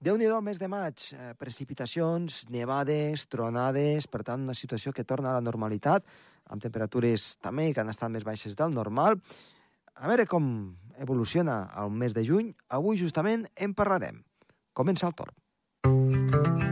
déu 0.00 0.16
nhi 0.16 0.28
mes 0.42 0.58
de 0.58 0.68
maig, 0.68 0.96
eh, 1.12 1.34
precipitacions, 1.38 2.48
nevades, 2.48 3.26
tronades, 3.28 4.06
per 4.06 4.22
tant, 4.24 4.40
una 4.40 4.54
situació 4.54 4.92
que 4.92 5.04
torna 5.04 5.30
a 5.30 5.34
la 5.34 5.44
normalitat, 5.44 6.04
amb 6.48 6.62
temperatures 6.62 7.36
també 7.40 7.72
que 7.72 7.80
han 7.80 7.88
estat 7.88 8.10
més 8.10 8.24
baixes 8.24 8.56
del 8.56 8.70
normal. 8.72 9.20
A 9.96 10.08
veure 10.08 10.26
com 10.26 10.74
evoluciona 10.98 11.70
el 11.76 11.90
mes 11.90 12.14
de 12.14 12.24
juny. 12.24 12.54
Avui, 12.68 12.96
justament, 12.96 13.46
en 13.56 13.74
parlarem. 13.74 14.24
Comença 14.72 15.06
el 15.06 15.14
torn. 15.14 16.69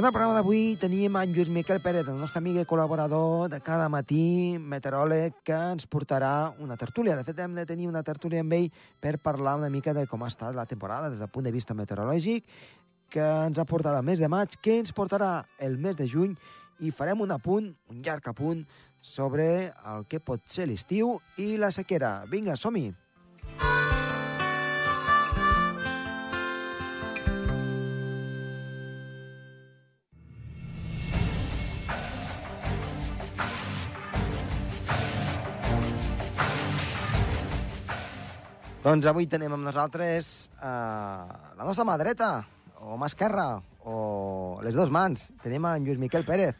En 0.00 0.06
el 0.06 0.14
programa 0.14 0.38
d'avui 0.38 0.78
tenim 0.80 1.16
en 1.20 1.32
Lluís 1.34 1.50
Miquel 1.52 1.82
Pérez, 1.84 2.06
el 2.08 2.16
nostre 2.16 2.40
amic 2.40 2.54
i 2.56 2.62
col·laborador 2.64 3.50
de 3.52 3.58
cada 3.60 3.90
matí, 3.92 4.56
meteoròleg, 4.56 5.42
que 5.44 5.58
ens 5.74 5.84
portarà 5.92 6.54
una 6.64 6.78
tertúlia. 6.80 7.18
De 7.18 7.26
fet, 7.26 7.42
hem 7.44 7.52
de 7.58 7.66
tenir 7.68 7.84
una 7.90 8.00
tertúlia 8.00 8.40
amb 8.40 8.54
ell 8.56 8.70
per 9.04 9.18
parlar 9.20 9.58
una 9.60 9.68
mica 9.68 9.92
de 9.92 10.06
com 10.08 10.24
ha 10.24 10.30
estat 10.32 10.56
la 10.56 10.64
temporada 10.64 11.10
des 11.12 11.20
del 11.20 11.28
punt 11.28 11.44
de 11.44 11.52
vista 11.52 11.76
meteorològic, 11.76 12.48
que 13.12 13.26
ens 13.50 13.60
ha 13.60 13.66
portat 13.68 13.98
el 13.98 14.08
mes 14.08 14.24
de 14.24 14.32
maig, 14.32 14.56
que 14.64 14.78
ens 14.80 14.96
portarà 14.96 15.44
el 15.60 15.76
mes 15.76 16.00
de 16.00 16.08
juny, 16.08 16.32
i 16.80 16.96
farem 16.96 17.20
un 17.20 17.36
apunt, 17.36 17.68
un 17.92 18.00
llarg 18.00 18.32
apunt, 18.32 18.64
sobre 19.04 19.50
el 19.68 20.08
que 20.08 20.24
pot 20.24 20.40
ser 20.48 20.70
l'estiu 20.72 21.18
i 21.36 21.58
la 21.60 21.74
sequera. 21.76 22.22
Vinga, 22.32 22.56
som-hi! 22.56 22.88
Doncs 38.80 39.04
avui 39.10 39.26
tenim 39.28 39.52
amb 39.52 39.66
nosaltres 39.66 40.28
eh, 40.56 40.68
la 41.58 41.64
nostra 41.66 41.84
mà 41.84 41.98
dreta, 42.00 42.30
o 42.80 42.96
mà 42.96 43.10
esquerra, 43.10 43.58
o 43.84 44.60
les 44.64 44.72
dues 44.72 44.88
mans. 44.88 45.26
Tenim 45.42 45.66
en 45.68 45.84
Lluís 45.84 45.98
Miquel 46.00 46.24
Pérez. 46.24 46.56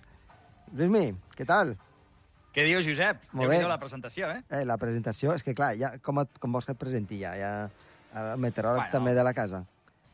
Lluís 0.76 1.14
què 1.32 1.46
tal? 1.48 1.72
Què 2.52 2.66
dius, 2.66 2.84
Josep? 2.84 3.22
Molt 3.32 3.48
bé. 3.48 3.62
la 3.64 3.78
presentació, 3.80 4.28
eh? 4.34 4.42
eh? 4.52 4.66
La 4.68 4.76
presentació, 4.76 5.32
és 5.32 5.46
que 5.46 5.54
clar, 5.56 5.70
ja, 5.80 5.94
com, 6.04 6.20
et, 6.20 6.36
com 6.42 6.52
vols 6.52 6.68
que 6.68 6.74
et 6.76 6.80
presenti 6.82 7.22
ja? 7.22 7.32
ja 7.40 7.52
el 8.12 8.42
meteoròleg 8.42 8.82
bueno. 8.82 8.92
també 8.92 9.14
de 9.16 9.24
la 9.24 9.32
casa. 9.32 9.62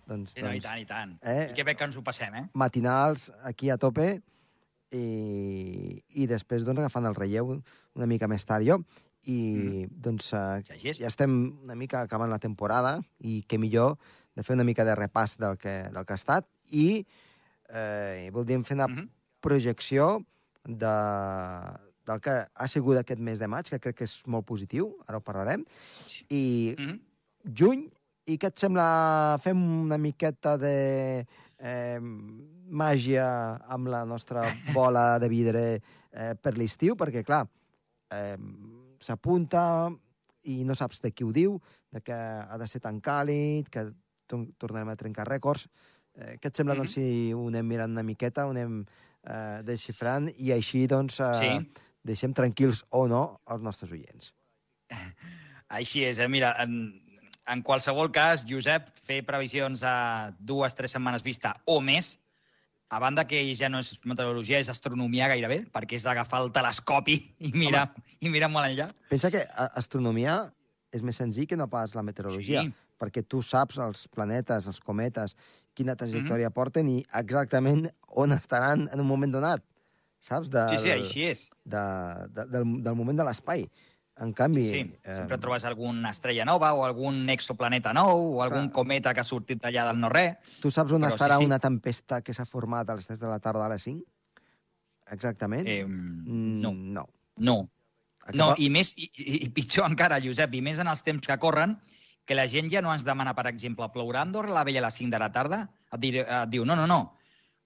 Doncs, 0.07 0.37
sí, 0.37 0.45
no, 0.45 0.53
doncs, 0.53 0.61
i 0.61 0.63
tant, 0.63 0.79
i 0.79 0.87
tant. 0.87 1.17
Eh? 1.27 1.49
I 1.51 1.57
que 1.59 1.65
bé 1.67 1.75
que 1.75 1.89
ens 1.91 1.99
ho 1.99 2.05
passem, 2.07 2.39
eh? 2.39 2.45
Matinals 2.55 3.33
aquí 3.51 3.73
a 3.75 3.81
tope 3.83 4.13
i, 4.95 5.07
i 6.15 6.31
després 6.31 6.63
doncs, 6.63 6.85
agafant 6.85 7.11
el 7.11 7.19
relleu 7.19 7.57
una 7.97 8.07
mica 8.07 8.31
més 8.31 8.47
tard 8.47 8.63
jo 8.69 8.79
i 9.27 9.41
mm. 9.87 10.01
doncs 10.07 10.33
uh, 10.33 10.61
ja, 10.67 10.95
estem 11.09 11.37
una 11.65 11.75
mica 11.75 12.01
acabant 12.07 12.31
la 12.31 12.43
temporada 12.43 13.01
i 13.19 13.43
què 13.49 13.59
millor 13.59 13.97
de 14.37 14.45
fer 14.47 14.55
una 14.55 14.67
mica 14.69 14.85
de 14.85 14.95
repàs 14.95 15.37
del 15.41 15.57
que, 15.59 15.83
del 15.93 16.05
que 16.07 16.15
ha 16.15 16.21
estat 16.21 16.47
i 16.71 17.07
eh, 17.73 18.31
voldríem 18.33 18.65
fer 18.65 18.77
una 18.77 18.89
mm 18.89 18.95
-hmm. 18.95 19.09
projecció 19.41 20.25
de, 20.65 20.95
del 22.07 22.21
que 22.21 22.47
ha 22.55 22.69
sigut 22.69 22.99
aquest 22.99 23.21
mes 23.21 23.39
de 23.39 23.49
maig, 23.49 23.69
que 23.69 23.79
crec 23.79 23.97
que 23.97 24.05
és 24.05 24.23
molt 24.27 24.47
positiu, 24.47 24.97
ara 25.07 25.19
ho 25.19 25.21
parlarem, 25.21 25.65
i 26.29 26.75
mm 26.79 26.85
-hmm. 26.85 27.01
juny, 27.59 27.91
i 28.27 28.39
què 28.39 28.47
et 28.47 28.59
sembla 28.59 29.39
fem 29.43 29.83
una 29.83 29.99
miqueta 29.99 30.57
de 30.59 31.27
eh, 31.59 32.01
màgia 32.01 33.27
amb 33.69 33.89
la 33.89 34.05
nostra 34.05 34.43
bola 34.75 35.19
de 35.19 35.29
vidre 35.29 35.83
eh, 36.13 36.35
per 36.35 36.57
l'estiu, 36.57 36.95
perquè, 36.95 37.25
clar, 37.25 37.47
eh, 38.11 38.37
s'apunta 39.07 39.63
i 40.47 40.63
no 40.67 40.77
saps 40.79 41.03
de 41.03 41.13
qui 41.15 41.27
ho 41.27 41.33
diu, 41.35 41.57
de 41.93 42.03
que 42.05 42.15
ha 42.15 42.59
de 42.59 42.69
ser 42.71 42.81
tan 42.85 43.01
càlid, 43.03 43.71
que 43.73 43.89
tornarem 44.27 44.93
a 44.93 44.99
trencar 44.99 45.27
rècords. 45.29 45.67
Eh, 46.17 46.37
què 46.41 46.51
et 46.51 46.57
sembla, 46.57 46.75
mm 46.75 46.79
-hmm. 46.79 46.83
doncs, 46.83 46.95
si 46.95 47.33
ho 47.33 47.47
anem 47.49 47.67
mirant 47.67 47.93
una 47.93 48.03
miqueta, 48.03 48.47
ho 48.47 48.51
anem 48.51 48.85
eh, 49.27 49.63
desxifrant 49.63 50.31
i 50.37 50.53
així, 50.53 50.87
doncs, 50.87 51.21
eh, 51.21 51.35
sí. 51.41 51.73
deixem 52.03 52.33
tranquils 52.33 52.85
o 52.91 53.07
no 53.09 53.41
els 53.47 53.63
nostres 53.63 53.91
oients? 53.91 54.33
Així 55.69 56.05
és, 56.05 56.19
eh? 56.19 56.29
Mira, 56.29 56.55
en, 56.63 57.03
en 57.47 57.63
qualsevol 57.63 58.11
cas, 58.11 58.45
Josep, 58.49 58.91
fer 58.95 59.25
previsions 59.27 59.83
a 59.83 60.33
dues, 60.39 60.75
tres 60.75 60.93
setmanes 60.93 61.23
vista 61.23 61.61
o 61.67 61.81
més 61.81 62.19
a 62.89 62.99
banda 63.03 63.27
que 63.27 63.41
ja 63.59 63.69
no 63.69 63.81
és 63.83 63.93
meteorologia, 64.07 64.61
és 64.63 64.71
astronomia 64.71 65.29
gairebé, 65.31 65.65
perquè 65.75 65.99
és 65.99 66.07
agafar 66.07 66.45
el 66.45 66.53
telescopi 66.55 67.19
i 67.39 67.51
mirar, 67.55 67.89
Home. 67.91 68.17
i 68.21 68.31
mirar 68.31 68.51
molt 68.53 68.71
enllà. 68.71 68.89
Pensa 69.11 69.31
que 69.35 69.43
astronomia 69.67 70.45
és 70.95 71.03
més 71.03 71.19
senzill 71.19 71.49
que 71.51 71.59
no 71.59 71.67
pas 71.69 71.97
la 71.99 72.05
meteorologia, 72.07 72.63
sí. 72.63 72.73
perquè 73.01 73.25
tu 73.27 73.43
saps 73.43 73.81
els 73.83 74.07
planetes, 74.15 74.69
els 74.71 74.79
cometes, 74.81 75.35
quina 75.77 75.97
trajectòria 75.97 76.49
mm 76.49 76.53
-hmm. 76.53 76.55
porten 76.55 76.89
i 76.89 77.05
exactament 77.13 77.89
on 78.07 78.33
estaran 78.33 78.89
en 78.93 79.01
un 79.01 79.07
moment 79.07 79.33
donat, 79.33 79.63
saps? 80.21 80.49
De, 80.49 80.69
sí, 80.71 80.79
sí, 80.79 80.91
així 80.91 81.23
és. 81.25 81.51
De, 81.65 81.85
de, 82.31 82.47
del, 82.47 82.83
del 82.83 82.95
moment 82.95 83.19
de 83.19 83.25
l'espai. 83.25 83.69
En 84.21 84.33
canvi... 84.33 84.65
Sí, 84.65 84.83
sí. 84.83 84.99
sempre 85.05 85.37
eh... 85.37 85.39
trobes 85.39 85.65
alguna 85.69 86.11
estrella 86.11 86.45
nova 86.49 86.73
o 86.73 86.85
algun 86.87 87.29
exoplaneta 87.29 87.93
nou 87.97 88.39
o 88.39 88.43
algun 88.43 88.71
Clar. 88.71 88.75
cometa 88.79 89.13
que 89.15 89.21
ha 89.21 89.29
sortit 89.29 89.61
d'allà 89.61 89.85
del 89.91 90.01
no-res. 90.01 90.39
Tu 90.63 90.73
saps 90.73 90.95
on 90.97 91.05
Però 91.05 91.13
estarà 91.13 91.37
sí, 91.37 91.45
sí. 91.45 91.51
una 91.51 91.59
tempesta 91.61 92.23
que 92.25 92.35
s'ha 92.37 92.47
format 92.49 92.89
a 92.89 92.97
les 92.97 93.09
3 93.11 93.21
de 93.21 93.29
la 93.29 93.39
tarda 93.45 93.67
a 93.67 93.73
les 93.75 93.85
5? 93.85 94.05
Exactament? 95.13 95.69
Eh, 95.69 95.85
no. 95.87 96.73
No. 96.73 97.05
No. 97.37 97.59
Acaba... 98.23 98.39
No, 98.41 98.49
i, 98.59 98.71
més, 98.73 98.95
i, 98.97 99.11
i 99.45 99.51
pitjor 99.55 99.87
encara, 99.87 100.19
Josep, 100.25 100.57
i 100.57 100.65
més 100.65 100.81
en 100.83 100.89
els 100.91 101.05
temps 101.07 101.29
que 101.29 101.39
corren, 101.43 101.77
que 102.27 102.35
la 102.35 102.49
gent 102.51 102.73
ja 102.73 102.81
no 102.83 102.91
ens 102.95 103.05
demana, 103.07 103.37
per 103.37 103.47
exemple, 103.53 103.87
plourà 103.95 104.25
a 104.25 104.27
Andorra 104.27 104.57
la 104.57 104.65
vella 104.67 104.81
a 104.83 104.89
les 104.89 104.97
5 104.99 105.13
de 105.13 105.21
la 105.23 105.31
tarda? 105.31 105.61
Et, 105.93 106.01
dir, 106.03 106.15
et 106.25 106.51
diu, 106.51 106.65
no, 106.67 106.75
no, 106.75 106.89
no, 106.91 107.01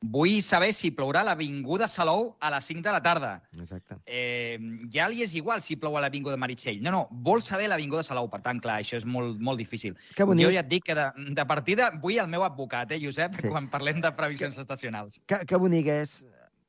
Vull 0.00 0.38
saber 0.40 0.70
si 0.72 0.88
plourà 0.96 1.20
a 1.20 1.26
l'Avinguda 1.28 1.84
Salou 1.88 2.30
a 2.40 2.48
les 2.54 2.64
5 2.70 2.80
de 2.86 2.92
la 2.94 3.02
tarda. 3.04 3.34
Exacte. 3.52 3.98
Eh, 4.08 4.56
ja 4.88 5.10
li 5.12 5.20
és 5.20 5.34
igual 5.36 5.60
si 5.60 5.76
plou 5.76 5.98
a 5.98 6.00
l'Avinguda 6.00 6.38
Meritxell. 6.40 6.80
No, 6.80 6.94
no, 6.94 7.02
vol 7.26 7.42
saber 7.44 7.68
l'Avinguda 7.68 8.02
Salou. 8.06 8.30
Per 8.32 8.40
tant, 8.40 8.62
clar, 8.64 8.78
això 8.80 8.96
és 8.96 9.04
molt, 9.04 9.36
molt 9.44 9.60
difícil. 9.60 9.98
Que 10.16 10.24
bonic. 10.24 10.46
Jo 10.46 10.54
ja 10.54 10.64
et 10.64 10.70
dic 10.72 10.86
que 10.88 10.96
de, 10.96 11.04
de 11.36 11.44
partida 11.44 11.90
vull 12.00 12.16
el 12.16 12.32
meu 12.32 12.46
advocat, 12.48 12.96
eh, 12.96 13.00
Josep, 13.02 13.36
sí. 13.42 13.52
quan 13.52 13.68
parlem 13.68 14.00
de 14.00 14.12
previsions 14.16 14.56
que, 14.56 14.64
estacionals. 14.64 15.20
Que, 15.28 15.42
que 15.44 15.60
bonic 15.60 15.92
és... 15.92 16.16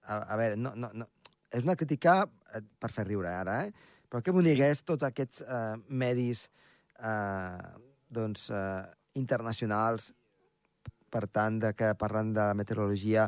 A, 0.03 0.19
a 0.33 0.35
veure, 0.35 0.59
no, 0.59 0.75
no, 0.75 0.91
no, 0.97 1.07
és 1.55 1.63
una 1.63 1.77
crítica 1.79 2.25
eh, 2.51 2.59
per 2.83 2.91
fer 2.91 3.07
riure 3.07 3.31
ara, 3.31 3.61
eh? 3.63 3.91
Però 4.11 4.19
que 4.25 4.35
bonic 4.35 4.59
sí. 4.59 4.71
és 4.73 4.83
tots 4.83 5.07
aquests 5.07 5.45
eh, 5.47 5.77
medis 5.87 6.49
eh, 6.99 7.69
doncs, 8.11 8.49
eh, 8.51 8.81
internacionals 9.15 10.11
per 11.11 11.27
tant, 11.27 11.59
de 11.61 11.73
que 11.77 11.91
parlen 11.99 12.31
de 12.35 12.47
meteorologia 12.57 13.27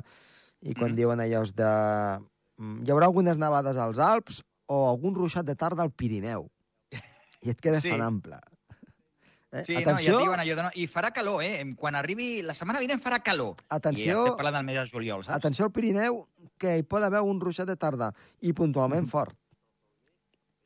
i 0.63 0.73
quan 0.73 0.93
mm. 0.93 0.97
diuen 0.97 1.21
allò 1.23 1.43
de... 1.51 1.69
Mm, 2.61 2.81
hi 2.85 2.93
haurà 2.93 3.09
algunes 3.11 3.39
nevades 3.41 3.77
als 3.77 3.99
Alps 3.99 4.41
o 4.71 4.85
algun 4.87 5.15
ruixat 5.17 5.45
de 5.45 5.55
tarda 5.59 5.83
al 5.83 5.91
Pirineu. 5.91 6.47
I 7.43 7.51
et 7.51 7.59
quedes 7.59 7.83
sí. 7.83 7.91
tan 7.91 8.01
ample. 8.05 8.39
Eh? 9.53 9.63
Sí, 9.67 9.75
Atenció... 9.75 10.15
no, 10.15 10.19
ja 10.19 10.23
diuen 10.23 10.41
allò 10.41 10.55
de 10.57 10.65
no... 10.65 10.71
I 10.79 10.87
farà 10.89 11.11
calor, 11.13 11.43
eh? 11.45 11.61
Quan 11.77 11.97
arribi... 11.99 12.41
La 12.45 12.55
setmana 12.57 12.81
vinent 12.81 13.01
farà 13.03 13.19
calor. 13.21 13.59
Atenció... 13.69 14.07
I 14.07 14.23
estem 14.23 14.39
parlant 14.39 14.57
del 14.57 14.67
mes 14.69 14.79
de 14.79 14.85
juliol, 14.89 15.25
saps? 15.25 15.35
Atenció 15.37 15.67
al 15.67 15.73
Pirineu, 15.75 16.23
que 16.57 16.77
hi 16.79 16.85
pot 16.87 17.05
haver 17.05 17.21
un 17.27 17.41
ruixat 17.43 17.69
de 17.69 17.77
tarda, 17.77 18.13
i 18.41 18.55
puntualment 18.57 19.05
mm. 19.05 19.11
fort. 19.11 19.37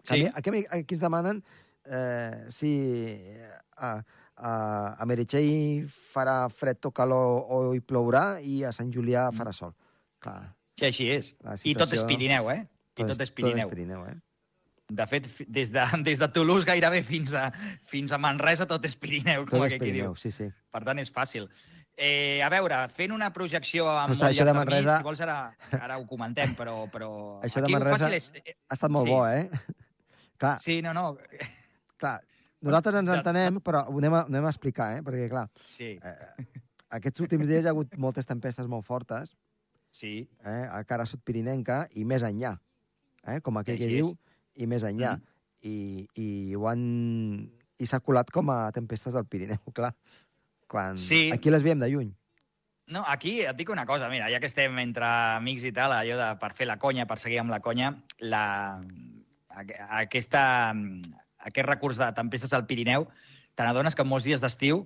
Sí. 0.08 0.24
Aquí, 0.30 0.52
aquí, 0.54 0.64
aquí 0.80 0.96
es 0.96 1.04
demanen 1.04 1.44
eh, 1.84 2.46
si... 2.54 2.72
Eh, 3.12 3.98
a, 4.38 4.54
a 4.98 5.08
Meritxell 5.10 5.88
farà 6.14 6.38
fred 6.54 6.86
o 6.86 6.94
calor 6.96 7.50
o 7.50 7.60
hi 7.76 7.82
plourà 7.82 8.38
i 8.42 8.62
a 8.68 8.74
Sant 8.76 8.94
Julià 8.94 9.28
mm. 9.32 9.40
farà 9.40 9.54
sol. 9.56 9.74
Clar. 10.24 10.40
Sí, 10.78 10.86
així 10.92 11.10
és. 11.14 11.34
Situació... 11.34 11.72
I 11.72 11.76
tot 11.80 11.98
és 11.98 12.06
Pirineu, 12.06 12.50
eh? 12.54 12.62
I 12.98 13.02
tot, 13.02 13.14
tot 13.16 13.26
és 13.26 13.34
Pirineu. 13.34 13.66
Tot 13.66 13.74
és 13.74 13.78
Pirineu, 13.78 14.06
eh? 14.12 14.18
De 14.88 15.06
fet, 15.10 15.26
des 15.52 15.72
de, 15.74 15.84
des 16.08 16.22
de 16.22 16.30
Toulouse 16.32 16.68
gairebé 16.68 17.02
fins 17.04 17.34
a, 17.36 17.50
fins 17.90 18.14
a 18.14 18.22
Manresa 18.22 18.68
tot 18.70 18.86
és 18.88 18.96
Pirineu, 18.96 19.48
com 19.48 19.60
tot 19.60 19.74
és 19.74 19.82
Pirineu, 19.82 20.14
diu. 20.14 20.22
sí, 20.22 20.32
sí. 20.32 20.48
Per 20.72 20.84
tant, 20.88 21.02
és 21.02 21.12
fàcil. 21.14 21.50
Eh, 21.98 22.44
a 22.46 22.50
veure, 22.54 22.78
fent 22.94 23.12
una 23.16 23.32
projecció 23.34 23.88
amb 23.90 24.14
Està, 24.14 24.30
molt 24.30 24.38
llarg 24.38 24.60
Manresa... 24.60 25.00
si 25.00 25.08
vols 25.08 25.22
ara, 25.26 25.38
ara 25.80 25.98
ho 25.98 26.06
comentem, 26.06 26.54
però, 26.56 26.84
però 26.94 27.10
això 27.48 27.64
de 27.66 27.74
Manresa 27.74 28.12
és... 28.14 28.30
ha 28.38 28.78
estat 28.78 28.94
molt 28.94 29.10
sí. 29.10 29.16
bo, 29.16 29.26
eh? 29.26 29.50
Clar. 30.42 30.60
Sí, 30.62 30.78
no, 30.86 30.94
no. 30.94 31.08
Clar, 31.98 32.20
nosaltres 32.66 32.98
ens 33.02 33.12
entenem, 33.18 33.60
però 33.64 33.84
ho 33.90 33.98
anem 34.00 34.16
a, 34.18 34.24
ho 34.26 34.32
anem 34.32 34.48
a 34.48 34.54
explicar, 34.54 34.92
eh? 34.98 35.04
Perquè, 35.06 35.28
clar, 35.32 35.48
sí. 35.70 35.96
eh, 35.98 36.64
aquests 36.98 37.26
últims 37.26 37.48
dies 37.50 37.66
hi 37.66 37.70
ha 37.70 37.76
hagut 37.76 37.94
moltes 38.02 38.30
tempestes 38.30 38.70
molt 38.72 38.88
fortes, 38.88 39.36
sí. 39.92 40.14
eh, 40.44 40.64
a 40.66 40.84
cara 40.90 41.06
sud-pirinenca 41.10 41.84
i 42.00 42.06
més 42.08 42.26
enllà, 42.28 42.56
eh? 43.28 43.40
com 43.46 43.60
aquell 43.62 43.80
que 43.82 43.92
diu, 43.92 44.14
i 44.58 44.70
més 44.70 44.86
enllà. 44.88 45.18
Mm. 45.18 45.34
I, 45.68 45.76
i 46.22 46.56
ho 46.56 46.68
han... 46.70 46.84
I 47.78 47.86
s'ha 47.86 48.00
colat 48.02 48.30
com 48.34 48.50
a 48.50 48.72
tempestes 48.74 49.14
del 49.14 49.28
Pirineu, 49.30 49.60
clar. 49.78 49.92
Quan... 50.70 50.98
Sí. 50.98 51.28
Aquí 51.34 51.54
les 51.54 51.66
veiem 51.66 51.84
de 51.84 51.92
lluny. 51.92 52.10
No, 52.94 53.04
aquí 53.06 53.42
et 53.44 53.58
dic 53.60 53.70
una 53.70 53.84
cosa, 53.86 54.08
mira, 54.08 54.30
ja 54.32 54.40
que 54.40 54.48
estem 54.48 54.78
entre 54.80 55.08
amics 55.36 55.66
i 55.68 55.74
tal, 55.76 55.92
allò 55.92 56.16
de 56.16 56.28
per 56.40 56.54
fer 56.56 56.70
la 56.70 56.78
conya, 56.80 57.04
per 57.10 57.18
seguir 57.20 57.42
amb 57.42 57.52
la 57.52 57.60
conya, 57.60 57.92
la, 58.24 58.44
aquesta, 60.00 60.44
aquest 61.48 61.68
recurs 61.68 61.98
de 61.98 62.12
tempestes 62.18 62.54
al 62.54 62.68
Pirineu, 62.70 63.08
te 63.56 63.66
n'adones 63.66 63.96
que 63.96 64.06
molts 64.06 64.28
dies 64.28 64.44
d'estiu 64.44 64.86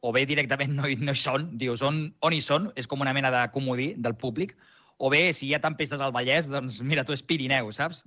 o 0.00 0.12
bé 0.14 0.24
directament 0.26 0.74
no 0.78 0.88
hi, 0.88 0.96
no 0.96 1.14
hi 1.14 1.20
són, 1.20 1.48
dius 1.58 1.82
on, 1.86 2.02
on 2.22 2.34
hi 2.34 2.42
són, 2.44 2.70
és 2.78 2.86
com 2.86 3.00
una 3.02 3.14
mena 3.14 3.32
de 3.34 3.44
comodí 3.54 3.92
del 3.98 4.14
públic, 4.18 4.54
o 4.98 5.10
bé, 5.10 5.32
si 5.34 5.46
hi 5.46 5.54
ha 5.54 5.62
tempestes 5.62 6.02
al 6.02 6.12
Vallès, 6.14 6.48
doncs 6.50 6.80
mira, 6.82 7.04
tu 7.06 7.14
és 7.14 7.22
Pirineu, 7.22 7.70
saps? 7.74 8.02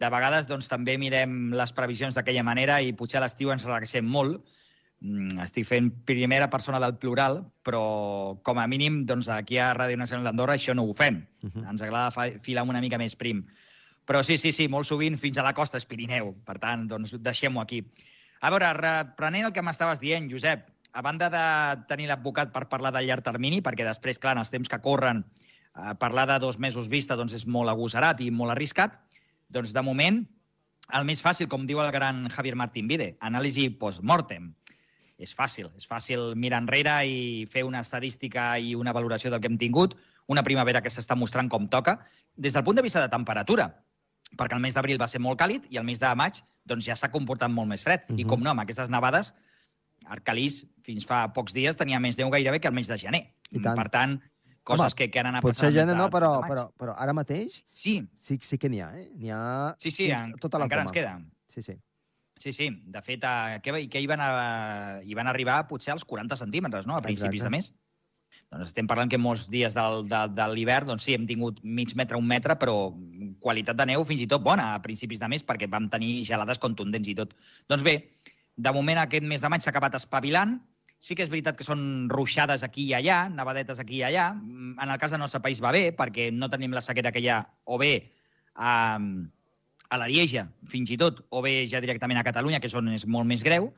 De 0.00 0.08
vegades 0.08 0.46
doncs, 0.48 0.68
també 0.70 0.96
mirem 0.98 1.50
les 1.52 1.74
previsions 1.76 2.16
d'aquella 2.16 2.46
manera 2.46 2.78
i 2.80 2.94
potser 2.96 3.18
a 3.18 3.24
l'estiu 3.24 3.50
ens 3.52 3.66
relaxem 3.66 4.06
molt. 4.06 4.38
Mm, 5.00 5.40
estic 5.42 5.66
fent 5.66 5.90
primera 6.06 6.46
persona 6.52 6.78
del 6.80 6.94
plural, 7.02 7.40
però 7.66 7.82
com 8.46 8.60
a 8.60 8.68
mínim 8.70 9.02
doncs, 9.08 9.28
aquí 9.34 9.58
a 9.58 9.72
Ràdio 9.74 9.98
Nacional 9.98 10.28
d'Andorra 10.28 10.56
això 10.56 10.76
no 10.76 10.86
ho 10.86 10.94
fem. 10.94 11.24
Uh 11.42 11.50
-huh. 11.50 11.70
Ens 11.70 11.82
agrada 11.82 12.38
filar 12.42 12.64
una 12.68 12.80
mica 12.80 12.98
més 12.98 13.16
prim. 13.16 13.46
Però 14.10 14.24
sí, 14.26 14.40
sí, 14.42 14.50
sí, 14.50 14.64
molt 14.66 14.88
sovint 14.88 15.14
fins 15.22 15.36
a 15.38 15.44
la 15.46 15.52
costa 15.54 15.78
és 15.78 15.84
Pirineu. 15.86 16.32
Per 16.42 16.56
tant, 16.58 16.88
doncs 16.90 17.12
deixem-ho 17.22 17.60
aquí. 17.62 17.76
A 18.42 18.48
veure, 18.50 18.72
reprenent 18.74 19.44
el 19.46 19.52
que 19.54 19.62
m'estaves 19.62 20.00
dient, 20.02 20.24
Josep, 20.32 20.64
a 20.90 21.02
banda 21.06 21.28
de 21.30 21.42
tenir 21.86 22.08
l'advocat 22.10 22.50
per 22.50 22.64
parlar 22.72 22.90
del 22.96 23.06
llarg 23.06 23.22
termini, 23.22 23.60
perquè 23.62 23.84
després, 23.86 24.18
clar, 24.18 24.32
en 24.34 24.40
els 24.42 24.50
temps 24.50 24.66
que 24.66 24.80
corren, 24.82 25.20
eh, 25.22 25.92
parlar 26.02 26.24
de 26.26 26.40
dos 26.42 26.58
mesos 26.58 26.88
vista 26.90 27.14
doncs 27.14 27.36
és 27.38 27.44
molt 27.46 27.70
agosarat 27.70 28.18
i 28.24 28.32
molt 28.34 28.50
arriscat, 28.56 28.96
doncs 29.46 29.70
de 29.76 29.84
moment 29.86 30.18
el 30.98 31.06
més 31.06 31.22
fàcil, 31.22 31.46
com 31.46 31.68
diu 31.68 31.78
el 31.78 31.92
gran 31.94 32.26
Javier 32.34 32.56
Martín 32.58 32.88
Vide, 32.90 33.12
anàlisi 33.20 33.68
post-mortem. 33.70 34.48
És 35.22 35.36
fàcil, 35.38 35.68
és 35.78 35.86
fàcil 35.86 36.34
mirar 36.34 36.58
enrere 36.64 36.96
i 37.06 37.46
fer 37.46 37.62
una 37.62 37.84
estadística 37.86 38.56
i 38.58 38.74
una 38.74 38.96
valoració 38.96 39.30
del 39.30 39.38
que 39.38 39.46
hem 39.52 39.60
tingut, 39.60 39.94
una 40.26 40.42
primavera 40.42 40.82
que 40.82 40.90
s'està 40.90 41.14
mostrant 41.14 41.48
com 41.52 41.70
toca, 41.70 42.00
des 42.34 42.58
del 42.58 42.66
punt 42.66 42.74
de 42.74 42.82
vista 42.82 43.04
de 43.04 43.12
temperatura, 43.12 43.68
perquè 44.38 44.56
el 44.56 44.62
mes 44.62 44.76
d'abril 44.76 45.00
va 45.00 45.08
ser 45.10 45.20
molt 45.22 45.40
càlid 45.40 45.66
i 45.70 45.78
el 45.80 45.86
mes 45.86 46.00
de 46.00 46.10
maig 46.18 46.42
doncs, 46.70 46.86
ja 46.86 46.96
s'ha 46.96 47.10
comportat 47.10 47.50
molt 47.50 47.68
més 47.68 47.82
fred. 47.82 48.04
Uh 48.08 48.14
-huh. 48.14 48.20
I 48.20 48.24
com 48.24 48.42
no, 48.42 48.50
amb 48.50 48.60
aquestes 48.60 48.90
nevades, 48.90 49.34
Arcalís 50.06 50.64
fins 50.82 51.06
fa 51.06 51.32
pocs 51.32 51.52
dies 51.52 51.76
tenia 51.76 52.00
més 52.00 52.18
neu 52.18 52.30
gairebé 52.30 52.60
que 52.60 52.68
el 52.68 52.74
mes 52.74 52.86
de 52.86 52.98
gener. 52.98 53.34
I 53.50 53.60
tant. 53.60 53.76
Per 53.76 53.88
tant, 53.88 54.20
coses 54.62 54.92
Home, 54.92 54.96
que, 54.96 55.10
que 55.10 55.20
han 55.20 55.26
anat 55.26 55.42
potser 55.42 55.72
ja 55.72 55.84
no, 55.86 56.08
però, 56.12 56.40
però, 56.46 56.70
però 56.78 56.94
ara 56.96 57.12
mateix 57.12 57.62
sí, 57.70 58.08
sí, 58.20 58.38
sí 58.42 58.58
que 58.58 58.68
n'hi 58.68 58.80
ha, 58.80 58.90
eh? 58.96 59.10
N'hi 59.16 59.30
ha 59.30 59.74
sí, 59.78 59.90
sí, 59.90 60.10
en, 60.10 60.34
tota 60.38 60.58
la 60.58 60.68
encara 60.68 60.84
coma. 60.84 60.90
ens 60.90 60.92
queda. 60.92 61.20
Sí, 61.48 61.62
sí. 61.62 61.78
Sí, 62.40 62.54
sí. 62.56 62.70
De 62.86 63.02
fet, 63.02 63.24
a, 63.24 63.60
que, 63.60 63.88
que 63.92 64.00
hi, 64.00 64.06
van 64.08 64.20
a, 64.24 65.00
hi 65.04 65.14
van 65.14 65.28
arribar 65.28 65.66
potser 65.68 65.92
als 65.92 66.06
40 66.08 66.38
centímetres, 66.40 66.86
no?, 66.88 66.96
a 66.96 67.02
principis 67.04 67.42
Exacte. 67.42 67.44
de 67.44 67.50
mes. 67.50 67.74
Doncs 68.50 68.72
estem 68.72 68.88
parlant 68.90 69.10
que 69.10 69.18
molts 69.20 69.46
dies 69.50 69.76
del, 69.76 70.04
de, 70.10 70.24
de 70.34 70.46
l'hivern, 70.50 70.88
doncs 70.90 71.04
sí, 71.06 71.14
hem 71.14 71.26
tingut 71.28 71.60
mig 71.62 71.94
metre, 71.98 72.18
un 72.18 72.26
metre, 72.26 72.56
però 72.58 72.90
qualitat 73.40 73.78
de 73.78 73.86
neu 73.92 74.02
fins 74.08 74.24
i 74.24 74.30
tot 74.30 74.42
bona 74.42 74.72
a 74.74 74.80
principis 74.82 75.22
de 75.22 75.28
mes, 75.30 75.44
perquè 75.46 75.70
vam 75.70 75.86
tenir 75.92 76.24
gelades 76.26 76.58
contundents 76.58 77.12
i 77.12 77.14
tot. 77.20 77.36
Doncs 77.70 77.86
bé, 77.86 77.94
de 78.58 78.72
moment 78.74 78.98
aquest 78.98 79.24
mes 79.24 79.44
de 79.44 79.52
maig 79.52 79.62
s'ha 79.62 79.70
acabat 79.70 79.94
espavilant, 80.00 80.58
Sí 81.00 81.16
que 81.16 81.24
és 81.24 81.30
veritat 81.32 81.56
que 81.56 81.64
són 81.64 82.10
ruixades 82.12 82.60
aquí 82.66 82.82
i 82.90 82.92
allà, 82.92 83.22
nevadetes 83.32 83.78
aquí 83.80 83.96
i 83.96 84.02
allà. 84.04 84.26
Mm, 84.36 84.74
en 84.84 84.90
el 84.92 84.98
cas 85.00 85.14
del 85.14 85.22
nostre 85.22 85.40
país 85.40 85.62
va 85.64 85.72
bé, 85.72 85.94
perquè 85.96 86.28
no 86.32 86.50
tenim 86.52 86.76
la 86.76 86.84
sequera 86.84 87.12
que 87.12 87.22
hi 87.24 87.30
ha 87.32 87.38
o 87.64 87.78
bé 87.80 87.94
a, 88.54 88.72
a 89.88 90.00
la 90.02 90.08
Lieja, 90.10 90.44
fins 90.68 90.92
i 90.92 90.98
tot, 91.00 91.24
o 91.30 91.40
bé 91.40 91.64
ja 91.72 91.80
directament 91.80 92.20
a 92.20 92.26
Catalunya, 92.26 92.60
que 92.60 92.68
és 92.68 92.76
on 92.76 92.92
és 92.92 93.08
molt 93.08 93.28
més 93.30 93.44
greu. 93.46 93.70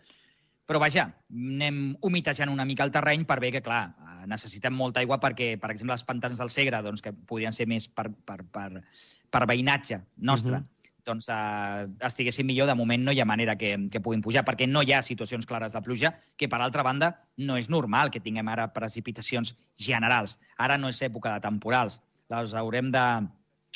Però 0.66 0.80
vaja, 0.82 1.06
anem 1.30 1.94
humitejant 2.02 2.50
una 2.50 2.66
mica 2.66 2.82
el 2.82 2.90
terreny 2.94 3.22
per 3.28 3.38
bé 3.42 3.52
que, 3.54 3.62
clar, 3.62 3.84
necessitem 4.26 4.74
molta 4.74 5.00
aigua 5.00 5.18
perquè, 5.20 5.56
per 5.60 5.70
exemple, 5.70 5.94
els 5.94 6.04
pantans 6.04 6.38
del 6.38 6.50
Segre, 6.50 6.82
doncs, 6.82 7.02
que 7.02 7.12
podrien 7.12 7.52
ser 7.52 7.66
més 7.70 7.88
per, 7.88 8.08
per, 8.26 8.42
per, 8.44 8.84
per 9.30 9.42
veïnatge 9.48 10.02
nostre, 10.18 10.56
uh 10.56 10.60
mhm. 10.60 10.62
-huh 10.62 10.72
doncs, 11.04 11.28
eh, 11.28 11.88
estiguessin 12.06 12.46
millor, 12.46 12.68
de 12.68 12.74
moment 12.74 13.02
no 13.04 13.12
hi 13.12 13.20
ha 13.20 13.26
manera 13.26 13.56
que, 13.58 13.74
que 13.90 14.00
puguin 14.00 14.22
pujar, 14.22 14.44
perquè 14.46 14.68
no 14.68 14.82
hi 14.82 14.92
ha 14.92 15.02
situacions 15.02 15.46
clares 15.46 15.74
de 15.74 15.82
pluja, 15.82 16.14
que, 16.36 16.48
per 16.48 16.60
altra 16.60 16.84
banda, 16.86 17.12
no 17.36 17.56
és 17.58 17.68
normal 17.68 18.10
que 18.10 18.22
tinguem 18.22 18.48
ara 18.48 18.68
precipitacions 18.72 19.56
generals. 19.74 20.38
Ara 20.56 20.78
no 20.78 20.92
és 20.92 21.02
època 21.02 21.34
de 21.34 21.40
temporals. 21.40 22.00
Les 22.32 22.54
haurem 22.54 22.92
de, 22.94 23.06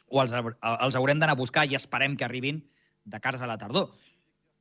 o 0.08 0.22
els, 0.22 0.32
els 0.32 0.98
haurem 0.98 1.18
d'anar 1.18 1.36
a 1.36 1.42
buscar 1.42 1.66
i 1.66 1.76
esperem 1.78 2.16
que 2.16 2.24
arribin 2.24 2.62
de 3.04 3.20
cares 3.20 3.42
a 3.42 3.50
la 3.50 3.58
tardor. 3.58 3.90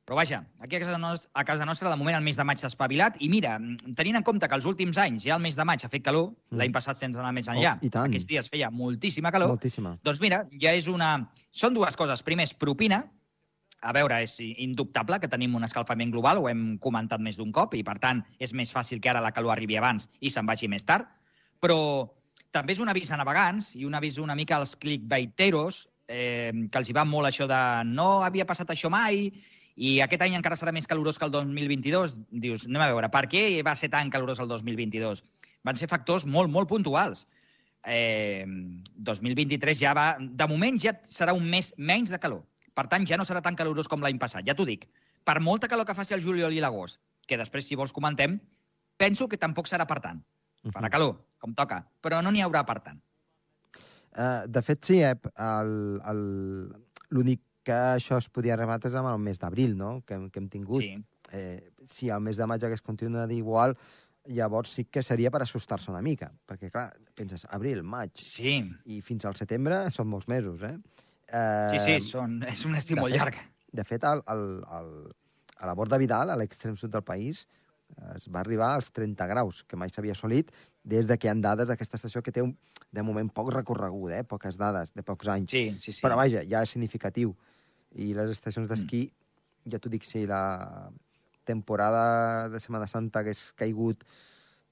Però 0.06 0.14
vaja, 0.14 0.44
aquí 0.62 0.76
a 0.76 0.80
casa, 0.84 0.98
nostra, 1.02 1.30
a 1.34 1.42
casa 1.44 1.64
nostra, 1.66 1.90
de 1.90 1.96
moment, 1.98 2.14
el 2.14 2.22
mes 2.22 2.36
de 2.38 2.44
maig 2.46 2.60
s'ha 2.62 2.68
espavilat. 2.70 3.16
I 3.18 3.26
mira, 3.28 3.56
tenint 3.98 4.20
en 4.20 4.24
compte 4.26 4.46
que 4.46 4.54
els 4.54 4.66
últims 4.70 5.00
anys 5.02 5.24
ja 5.26 5.34
el 5.34 5.42
mes 5.42 5.56
de 5.58 5.64
maig 5.66 5.82
ha 5.82 5.90
fet 5.90 6.04
calor, 6.06 6.28
mm. 6.30 6.58
l'any 6.60 6.74
passat 6.76 7.00
sense 7.00 7.18
anar 7.18 7.32
més 7.34 7.48
enllà, 7.50 7.72
oh, 7.82 7.90
aquests 8.04 8.28
dies 8.30 8.48
feia 8.52 8.68
moltíssima 8.70 9.32
calor, 9.34 9.50
moltíssima. 9.56 9.96
doncs 10.06 10.22
mira, 10.22 10.44
ja 10.62 10.76
és 10.78 10.86
una... 10.86 11.10
Són 11.50 11.74
dues 11.74 11.98
coses. 11.98 12.22
Primer, 12.22 12.46
és 12.46 12.54
propina. 12.54 13.00
A 13.82 13.92
veure, 13.96 14.20
és 14.22 14.36
indubtable 14.44 15.18
que 15.18 15.30
tenim 15.32 15.58
un 15.58 15.66
escalfament 15.66 16.14
global, 16.14 16.38
ho 16.38 16.46
hem 16.48 16.78
comentat 16.78 17.20
més 17.22 17.40
d'un 17.40 17.50
cop, 17.52 17.74
i 17.74 17.82
per 17.82 17.98
tant 17.98 18.22
és 18.38 18.54
més 18.54 18.70
fàcil 18.72 19.02
que 19.02 19.10
ara 19.10 19.24
la 19.24 19.34
calor 19.34 19.56
arribi 19.56 19.76
abans 19.80 20.06
i 20.20 20.30
se'n 20.30 20.46
vagi 20.46 20.70
més 20.70 20.86
tard. 20.86 21.10
Però 21.58 21.80
també 22.54 22.78
és 22.78 22.84
un 22.84 22.94
avís 22.94 23.10
a 23.10 23.18
navegants 23.18 23.74
i 23.74 23.84
un 23.84 23.98
avís 23.98 24.22
una 24.22 24.38
mica 24.38 24.60
als 24.60 24.78
clickbaiteros, 24.78 25.82
eh, 26.06 26.54
que 26.70 26.78
els 26.78 26.88
hi 26.88 26.94
va 26.94 27.04
molt 27.04 27.26
això 27.26 27.50
de 27.50 27.60
no 27.90 28.22
havia 28.22 28.46
passat 28.46 28.70
això 28.70 28.92
mai, 28.92 29.32
i 29.76 29.98
aquest 30.00 30.22
any 30.24 30.34
encara 30.38 30.56
serà 30.56 30.72
més 30.72 30.88
calorós 30.88 31.18
que 31.20 31.26
el 31.28 31.32
2022. 31.34 32.16
Dius, 32.32 32.64
anem 32.68 32.82
a 32.82 32.90
veure, 32.94 33.10
per 33.12 33.26
què 33.28 33.46
va 33.66 33.76
ser 33.76 33.90
tan 33.92 34.10
calorós 34.12 34.40
el 34.40 34.48
2022? 34.48 35.22
Van 35.68 35.76
ser 35.76 35.88
factors 35.90 36.24
molt, 36.24 36.50
molt 36.52 36.68
puntuals. 36.70 37.26
Eh, 37.84 38.46
2023 39.08 39.78
ja 39.78 39.92
va... 39.94 40.06
De 40.18 40.48
moment 40.48 40.80
ja 40.80 40.96
serà 41.04 41.36
un 41.36 41.44
mes 41.52 41.72
menys 41.76 42.14
de 42.14 42.20
calor. 42.22 42.42
Per 42.76 42.86
tant, 42.92 43.04
ja 43.08 43.20
no 43.20 43.24
serà 43.28 43.42
tan 43.44 43.56
calorós 43.56 43.88
com 43.88 44.00
l'any 44.04 44.18
passat, 44.20 44.46
ja 44.48 44.56
t'ho 44.56 44.66
dic. 44.68 44.88
Per 45.28 45.38
molta 45.44 45.68
calor 45.68 45.86
que 45.88 45.96
faci 45.96 46.16
el 46.16 46.24
juliol 46.24 46.56
i 46.56 46.60
l'agost, 46.62 47.00
que 47.28 47.38
després, 47.40 47.68
si 47.68 47.76
vols, 47.76 47.92
comentem, 47.92 48.38
penso 49.00 49.28
que 49.28 49.40
tampoc 49.40 49.68
serà 49.68 49.86
per 49.88 50.00
tant. 50.04 50.22
Farà 50.74 50.90
calor, 50.90 51.16
com 51.38 51.54
toca, 51.54 51.82
però 52.02 52.20
no 52.24 52.32
n'hi 52.34 52.42
haurà 52.44 52.64
per 52.66 52.80
tant. 52.84 53.00
Uh, 54.16 54.48
de 54.48 54.62
fet, 54.64 54.80
sí, 54.88 55.02
eh? 55.04 55.12
l'únic 57.12 57.42
que 57.66 57.74
això 57.74 58.20
es 58.22 58.28
podia 58.30 58.56
rematar 58.58 58.92
amb 59.00 59.10
el 59.10 59.22
mes 59.22 59.40
d'abril, 59.42 59.76
no?, 59.78 60.00
que, 60.06 60.18
que 60.30 60.42
hem 60.42 60.48
tingut. 60.52 60.84
Sí. 60.84 60.94
Eh, 61.34 61.72
si 61.90 62.10
el 62.14 62.22
mes 62.22 62.38
de 62.38 62.46
maig 62.46 62.62
hagués 62.64 62.84
continuat 62.86 63.32
igual, 63.34 63.74
llavors 64.30 64.76
sí 64.78 64.86
que 64.90 65.02
seria 65.06 65.30
per 65.34 65.42
assustar-se 65.42 65.90
una 65.90 66.02
mica, 66.02 66.30
perquè, 66.46 66.70
clar, 66.70 66.88
penses, 67.18 67.46
abril, 67.50 67.82
maig, 67.82 68.14
sí. 68.22 68.58
i 68.86 69.00
fins 69.02 69.26
al 69.26 69.36
setembre 69.38 69.86
són 69.94 70.10
molts 70.10 70.30
mesos, 70.30 70.62
eh? 70.66 70.76
eh 71.26 71.68
sí, 71.74 71.82
sí, 71.82 71.98
són, 72.12 72.40
és 72.46 72.64
un 72.66 72.78
estiu 72.78 72.98
molt 73.00 73.14
fet, 73.14 73.22
llarg. 73.22 73.42
De 73.76 73.84
fet, 73.86 74.06
al, 74.06 74.22
al, 74.30 74.46
al, 74.78 74.90
a 75.58 75.70
la 75.70 75.76
Borda 75.78 75.98
Vidal, 75.98 76.30
a 76.30 76.38
l'extrem 76.38 76.78
sud 76.78 76.94
del 76.94 77.06
país, 77.06 77.46
es 78.16 78.26
va 78.34 78.40
arribar 78.40 78.72
als 78.74 78.90
30 78.94 79.26
graus, 79.30 79.62
que 79.66 79.78
mai 79.78 79.90
s'havia 79.94 80.14
assolit 80.16 80.50
des 80.82 81.06
de 81.06 81.18
que 81.18 81.28
hi 81.28 81.30
ha 81.30 81.36
dades 81.38 81.70
d'aquesta 81.70 81.98
estació 81.98 82.22
que 82.22 82.34
té, 82.34 82.42
un, 82.42 82.56
de 82.92 83.02
moment, 83.06 83.30
poc 83.30 83.52
recorregut, 83.54 84.12
eh? 84.14 84.22
poques 84.26 84.58
dades, 84.58 84.92
de 84.94 85.04
pocs 85.06 85.30
anys. 85.34 85.54
Sí, 85.54 85.64
sí, 85.78 85.92
sí. 85.92 86.02
Però, 86.02 86.18
vaja, 86.18 86.42
ja 86.46 86.62
és 86.66 86.74
significatiu 86.74 87.34
i 87.96 88.12
les 88.16 88.30
estacions 88.34 88.68
d'esquí, 88.68 89.06
mm. 89.06 89.72
ja 89.72 89.80
t'ho 89.80 89.92
dic, 89.92 90.04
si 90.04 90.26
la 90.28 90.90
temporada 91.46 92.48
de 92.52 92.60
Setmana 92.60 92.88
Santa 92.90 93.22
hagués 93.22 93.52
caigut 93.56 94.04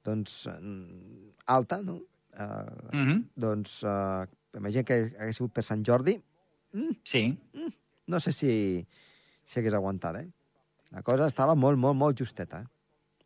doncs, 0.05 0.45
alta, 1.47 1.81
no? 1.83 2.01
Uh, 2.35 2.93
mm 2.93 3.05
-hmm. 3.07 3.25
Doncs, 3.35 3.83
uh, 3.83 4.27
imagina 4.57 4.83
que 4.85 5.15
hagués 5.19 5.37
sigut 5.37 5.53
per 5.53 5.65
Sant 5.65 5.85
Jordi. 5.87 6.21
Mm, 6.73 6.97
sí. 7.03 7.39
Mm, 7.55 7.73
no 8.07 8.21
sé 8.21 8.33
si, 8.33 8.87
si 9.45 9.61
hagués 9.61 9.75
aguantat, 9.75 10.17
eh? 10.17 10.29
La 10.91 11.03
cosa 11.03 11.27
estava 11.27 11.55
molt, 11.55 11.79
molt, 11.79 11.97
molt 11.97 12.19
justeta. 12.19 12.61
Eh? 12.61 12.67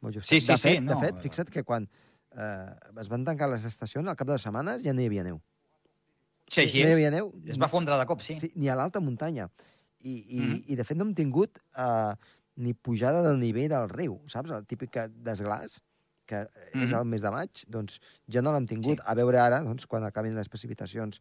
Molt 0.01 0.15
justeta. 0.15 0.35
Sí, 0.35 0.41
sí, 0.41 0.53
de 0.53 0.59
fet, 0.59 0.79
sí. 0.79 0.85
No. 0.85 0.95
De 0.95 1.07
fet, 1.07 1.21
fixa't 1.23 1.51
que 1.51 1.65
quan 1.65 1.89
eh, 2.37 3.01
es 3.01 3.09
van 3.09 3.25
tancar 3.25 3.49
les 3.49 3.65
estacions, 3.65 4.09
al 4.09 4.17
cap 4.17 4.27
de 4.27 4.37
les 4.37 4.43
setmanes 4.43 4.83
ja 4.85 4.93
no 4.93 5.03
hi 5.03 5.07
havia 5.07 5.25
neu. 5.25 5.41
Sí, 6.49 6.63
així 6.63 6.83
no 6.83 6.89
hi 6.89 6.97
havia 6.97 7.11
neu. 7.11 7.33
Es 7.47 7.59
va 7.61 7.69
fondre 7.69 7.99
de 8.01 8.07
cop, 8.09 8.23
sí. 8.25 8.39
sí 8.41 8.53
ni 8.55 8.69
a 8.69 8.77
l'alta 8.79 9.01
muntanya. 9.05 9.49
I, 10.01 10.13
i, 10.13 10.41
mm 10.41 10.47
-hmm. 10.47 10.63
i 10.67 10.77
de 10.77 10.85
fet 10.85 10.97
no 10.97 11.05
hem 11.05 11.15
tingut 11.15 11.59
uh, 11.77 12.15
ni 12.57 12.75
pujada 12.75 13.23
del 13.23 13.39
nivell 13.39 13.69
del 13.69 13.89
riu, 13.89 14.21
saps? 14.27 14.51
El 14.51 14.67
típic 14.67 14.97
desglàs, 15.25 15.81
que 16.27 16.43
mm 16.43 16.49
-hmm. 16.73 16.85
és 16.85 16.93
el 16.93 17.05
mes 17.05 17.23
de 17.23 17.31
maig, 17.31 17.51
doncs 17.67 18.01
ja 18.29 18.43
no 18.43 18.53
l'hem 18.53 18.67
tingut. 18.67 18.99
Sí. 18.99 19.05
A 19.07 19.15
veure 19.15 19.39
ara, 19.41 19.61
doncs, 19.61 19.87
quan 19.87 20.05
acabin 20.05 20.35
les 20.35 20.49
precipitacions 20.49 21.21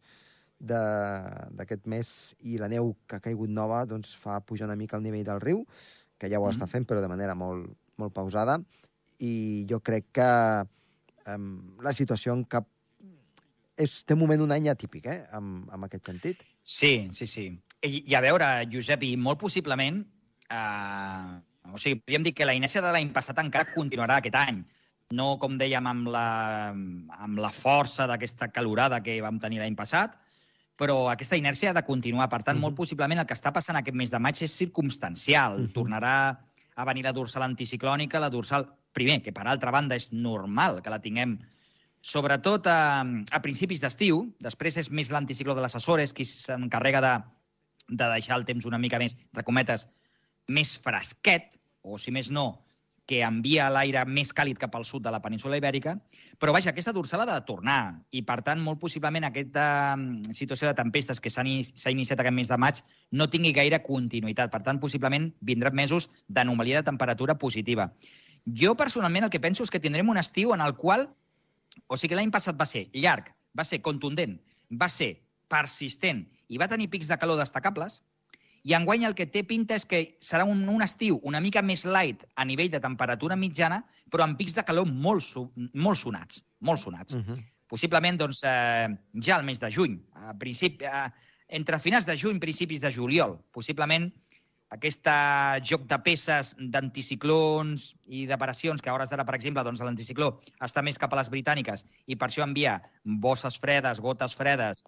d'aquest 0.58 1.86
mes 1.86 2.34
i 2.40 2.58
la 2.58 2.68
neu 2.68 2.96
que 3.06 3.16
ha 3.16 3.20
caigut 3.20 3.48
nova 3.48 3.84
doncs, 3.86 4.16
fa 4.16 4.40
pujar 4.40 4.66
una 4.66 4.76
mica 4.76 4.96
el 4.96 5.02
nivell 5.02 5.24
del 5.24 5.40
riu, 5.40 5.66
que 6.18 6.28
ja 6.28 6.38
ho 6.38 6.42
mm 6.42 6.50
-hmm. 6.50 6.56
està 6.56 6.66
fent, 6.66 6.86
però 6.86 7.00
de 7.00 7.08
manera 7.08 7.34
molt, 7.34 7.70
molt 7.96 8.12
pausada. 8.12 8.60
I 9.18 9.66
jo 9.70 9.80
crec 9.80 10.04
que 10.12 10.66
um, 11.26 11.76
la 11.80 11.92
situació 11.92 12.32
en 12.32 12.44
cap 12.44 12.66
és, 13.76 14.04
té 14.04 14.14
un 14.14 14.20
moment 14.20 14.40
un 14.40 14.52
any 14.52 14.68
atípic, 14.68 15.06
eh, 15.06 15.24
en, 15.32 15.68
en 15.72 15.84
aquest 15.84 16.06
sentit. 16.06 16.42
Sí, 16.62 17.08
sí, 17.12 17.26
sí. 17.26 17.62
I, 17.82 18.02
I 18.10 18.14
a 18.18 18.22
veure, 18.24 18.46
Josep, 18.72 19.04
i 19.06 19.16
molt 19.16 19.38
possiblement, 19.38 20.00
eh, 20.50 21.34
o 21.70 21.78
sigui, 21.78 22.00
podríem 22.00 22.24
dir 22.26 22.34
que 22.34 22.46
la 22.48 22.56
inèrcia 22.56 22.82
de 22.82 22.90
l'any 22.94 23.12
passat 23.14 23.38
encara 23.38 23.70
continuarà 23.74 24.18
aquest 24.18 24.38
any, 24.40 24.64
no, 25.14 25.36
com 25.40 25.56
dèiem, 25.60 25.86
amb 25.88 26.10
la, 26.12 26.28
amb 27.24 27.38
la 27.40 27.52
força 27.54 28.08
d'aquesta 28.10 28.50
calorada 28.52 29.00
que 29.04 29.20
vam 29.24 29.38
tenir 29.40 29.62
l'any 29.62 29.76
passat, 29.78 30.16
però 30.78 31.08
aquesta 31.10 31.38
inèrcia 31.38 31.70
ha 31.70 31.76
de 31.78 31.84
continuar. 31.86 32.28
Per 32.28 32.42
tant, 32.42 32.56
uh 32.56 32.58
-huh. 32.58 32.66
molt 32.68 32.76
possiblement 32.76 33.20
el 33.20 33.26
que 33.26 33.34
està 33.34 33.52
passant 33.52 33.76
aquest 33.76 33.96
mes 33.96 34.10
de 34.10 34.18
maig 34.18 34.42
és 34.42 34.52
circumstancial. 34.52 35.54
Uh 35.54 35.66
-huh. 35.66 35.72
Tornarà 35.72 36.38
a 36.74 36.84
venir 36.84 37.04
la 37.04 37.12
dorsal 37.12 37.42
anticiclònica, 37.42 38.20
la 38.20 38.30
dorsal, 38.30 38.68
primer, 38.92 39.22
que 39.22 39.32
per 39.32 39.46
altra 39.46 39.70
banda 39.70 39.96
és 39.96 40.12
normal 40.12 40.82
que 40.82 40.90
la 40.90 41.00
tinguem 41.00 41.38
sobretot 42.00 42.66
a, 42.66 43.04
a 43.30 43.40
principis 43.42 43.80
d'estiu, 43.80 44.32
després 44.38 44.76
és 44.76 44.90
més 44.90 45.10
l'anticicló 45.10 45.54
de 45.54 45.62
les 45.62 45.74
Açores 45.74 46.12
qui 46.12 46.24
s'encarrega 46.24 47.00
de, 47.00 47.22
de 47.88 48.08
deixar 48.14 48.38
el 48.38 48.46
temps 48.48 48.66
una 48.68 48.78
mica 48.78 49.00
més, 49.00 49.16
recometes, 49.36 49.88
més 50.48 50.76
fresquet, 50.80 51.54
o 51.82 51.98
si 51.98 52.12
més 52.12 52.30
no, 52.30 52.48
que 53.08 53.22
envia 53.24 53.70
l'aire 53.72 54.02
més 54.04 54.34
càlid 54.36 54.58
cap 54.60 54.74
al 54.76 54.84
sud 54.84 55.00
de 55.06 55.10
la 55.10 55.22
península 55.24 55.56
ibèrica, 55.56 55.94
però 56.38 56.52
vaja, 56.52 56.74
aquesta 56.74 56.92
dorsal 56.92 57.24
ha 57.24 57.28
de 57.30 57.46
tornar 57.48 57.78
i, 58.12 58.20
per 58.22 58.42
tant, 58.44 58.60
molt 58.60 58.78
possiblement 58.82 59.24
aquesta 59.24 59.96
mm, 59.96 60.36
situació 60.36 60.68
de 60.68 60.76
tempestes 60.76 61.22
que 61.24 61.32
s'ha 61.32 61.42
iniciat 61.48 62.20
aquest 62.20 62.36
mes 62.36 62.52
de 62.52 62.58
maig 62.60 62.82
no 63.16 63.30
tingui 63.32 63.54
gaire 63.56 63.80
continuïtat. 63.86 64.52
Per 64.52 64.60
tant, 64.66 64.80
possiblement 64.82 65.30
vindran 65.40 65.74
mesos 65.74 66.10
d'anomalia 66.28 66.82
de 66.82 66.90
temperatura 66.90 67.38
positiva. 67.40 67.88
Jo, 68.44 68.76
personalment, 68.76 69.24
el 69.24 69.32
que 69.32 69.40
penso 69.40 69.64
és 69.64 69.72
que 69.72 69.80
tindrem 69.80 70.12
un 70.12 70.20
estiu 70.20 70.52
en 70.52 70.60
el 70.60 70.76
qual, 70.76 71.08
o 71.88 71.96
sigui, 71.96 72.16
l'any 72.18 72.30
passat 72.34 72.60
va 72.60 72.68
ser 72.68 72.90
llarg, 72.92 73.32
va 73.56 73.64
ser 73.64 73.80
contundent, 73.80 74.36
va 74.68 74.92
ser 74.92 75.14
persistent 75.48 76.26
i 76.48 76.58
va 76.58 76.68
tenir 76.68 76.88
pics 76.90 77.08
de 77.08 77.18
calor 77.20 77.38
destacables, 77.40 78.00
i 78.68 78.74
enguany 78.74 79.04
el 79.06 79.14
que 79.14 79.28
té 79.30 79.44
pinta 79.46 79.76
és 79.78 79.86
que 79.88 80.00
serà 80.24 80.44
un, 80.48 80.64
un 80.68 80.82
estiu 80.84 81.20
una 81.28 81.40
mica 81.40 81.62
més 81.62 81.84
light 81.86 82.24
a 82.34 82.44
nivell 82.48 82.70
de 82.72 82.80
temperatura 82.82 83.36
mitjana, 83.38 83.82
però 84.10 84.24
amb 84.24 84.38
pics 84.38 84.56
de 84.56 84.64
calor 84.66 84.88
molt, 84.88 85.30
molt 85.74 86.00
sonats, 86.00 86.42
molt 86.60 86.82
sonats. 86.82 87.14
Uh 87.14 87.22
-huh. 87.22 87.38
Possiblement, 87.68 88.18
doncs, 88.18 88.42
eh, 88.44 88.88
ja 89.22 89.36
al 89.36 89.44
mes 89.44 89.60
de 89.60 89.70
juny, 89.70 90.00
a 90.14 90.34
principi, 90.34 90.84
eh, 90.84 91.10
entre 91.48 91.78
finals 91.78 92.06
de 92.06 92.16
juny, 92.16 92.38
principis 92.40 92.80
de 92.80 92.92
juliol, 92.92 93.38
possiblement 93.52 94.10
aquest 94.70 95.08
joc 95.64 95.86
de 95.88 95.98
peces 96.04 96.54
d'anticiclons 96.58 97.94
i 98.06 98.26
d'aparicions, 98.26 98.82
que 98.82 98.90
a 98.90 98.94
hores 98.94 99.10
d'ara, 99.10 99.24
per 99.24 99.34
exemple, 99.34 99.64
doncs, 99.64 99.80
l'anticicló 99.80 100.40
està 100.60 100.82
més 100.82 100.98
cap 100.98 101.12
a 101.12 101.16
les 101.16 101.30
britàniques 101.32 101.86
i 102.06 102.16
per 102.16 102.28
això 102.28 102.42
envia 102.44 102.82
bosses 103.04 103.58
fredes, 103.58 104.00
gotes 104.00 104.34
fredes, 104.34 104.84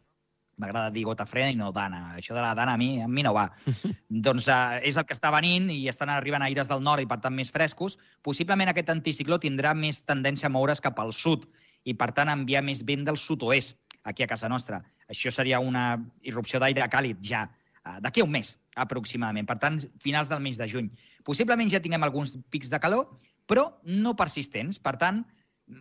m'agrada 0.61 0.93
dir 0.95 1.05
gota 1.09 1.27
freda 1.27 1.51
i 1.51 1.57
no 1.59 1.71
dana. 1.75 2.03
Això 2.19 2.37
de 2.37 2.43
la 2.45 2.53
dana 2.55 2.75
a 2.77 2.81
mi, 2.81 2.91
a 3.03 3.09
mi 3.09 3.25
no 3.25 3.33
va. 3.37 3.47
doncs 4.27 4.49
uh, 4.53 4.79
és 4.87 4.99
el 5.01 5.07
que 5.09 5.17
està 5.17 5.33
venint 5.35 5.71
i 5.73 5.81
estan 5.91 6.13
arribant 6.13 6.45
aires 6.47 6.71
del 6.71 6.85
nord 6.85 7.03
i, 7.03 7.09
per 7.11 7.21
tant, 7.25 7.35
més 7.37 7.53
frescos. 7.55 7.97
Possiblement 8.27 8.71
aquest 8.71 8.93
anticicló 8.93 9.41
tindrà 9.43 9.73
més 9.75 10.03
tendència 10.07 10.51
a 10.51 10.55
moure's 10.55 10.83
cap 10.85 11.01
al 11.01 11.15
sud 11.17 11.49
i, 11.85 11.97
per 11.97 12.13
tant, 12.17 12.31
enviar 12.33 12.63
més 12.67 12.85
vent 12.87 13.07
del 13.09 13.19
sud-oest 13.21 13.79
aquí 14.05 14.25
a 14.25 14.31
casa 14.31 14.49
nostra. 14.53 14.83
Això 15.11 15.33
seria 15.35 15.61
una 15.61 15.95
irrupció 16.23 16.61
d'aire 16.63 16.87
càlid 16.93 17.25
ja 17.25 17.47
uh, 17.49 17.99
d'aquí 18.05 18.23
a 18.23 18.29
un 18.29 18.37
mes, 18.37 18.55
aproximadament. 18.77 19.49
Per 19.49 19.59
tant, 19.63 19.81
finals 20.05 20.31
del 20.31 20.45
mes 20.45 20.61
de 20.61 20.69
juny. 20.69 20.93
Possiblement 21.27 21.73
ja 21.73 21.83
tinguem 21.83 22.05
alguns 22.07 22.37
pics 22.53 22.71
de 22.73 22.81
calor, 22.81 23.09
però 23.51 23.71
no 23.89 24.15
persistents. 24.17 24.79
Per 24.79 24.95
tant, 25.01 25.25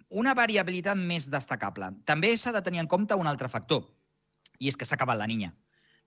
una 0.09 0.36
variabilitat 0.38 0.98
més 0.98 1.27
destacable. 1.29 1.91
També 2.05 2.36
s'ha 2.38 2.53
de 2.55 2.62
tenir 2.65 2.83
en 2.83 2.89
compte 2.89 3.17
un 3.17 3.27
altre 3.29 3.50
factor 3.50 3.88
i 4.59 4.69
és 4.71 4.77
que 4.77 4.85
s'ha 4.85 4.97
acabat 4.99 5.19
la 5.19 5.27
niña. 5.27 5.53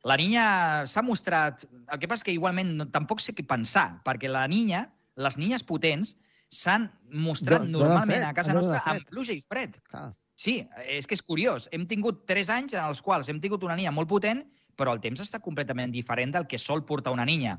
La 0.04 0.16
niña 0.18 0.44
s'ha 0.90 1.02
mostrat... 1.06 1.64
El 1.92 2.00
que 2.02 2.08
passa 2.10 2.26
que 2.26 2.34
igualment 2.34 2.74
no, 2.78 2.88
tampoc 2.90 3.22
sé 3.22 3.34
què 3.36 3.44
pensar, 3.46 4.02
perquè 4.06 4.30
la 4.30 4.46
niña, 4.50 4.86
les 5.16 5.38
niñes 5.38 5.62
potents, 5.66 6.16
s'han 6.52 6.88
mostrat 7.08 7.64
do, 7.64 7.78
normalment 7.78 8.18
fred, 8.18 8.28
a 8.28 8.34
casa 8.36 8.56
nostra 8.56 8.82
amb 8.90 9.06
pluja 9.08 9.32
i 9.32 9.40
fred. 9.40 9.78
Clar. 9.88 10.10
Sí, 10.36 10.58
és 10.90 11.06
que 11.06 11.16
és 11.16 11.22
curiós. 11.22 11.68
Hem 11.72 11.86
tingut 11.88 12.24
tres 12.28 12.50
anys 12.52 12.74
en 12.74 12.82
els 12.84 13.00
quals 13.04 13.30
hem 13.30 13.38
tingut 13.40 13.62
una 13.64 13.76
niña 13.78 13.92
molt 13.94 14.10
potent, 14.10 14.42
però 14.76 14.94
el 14.96 15.00
temps 15.04 15.20
està 15.22 15.38
completament 15.44 15.92
diferent 15.94 16.32
del 16.34 16.48
que 16.50 16.58
sol 16.58 16.84
portar 16.88 17.12
una 17.14 17.26
niña. 17.28 17.58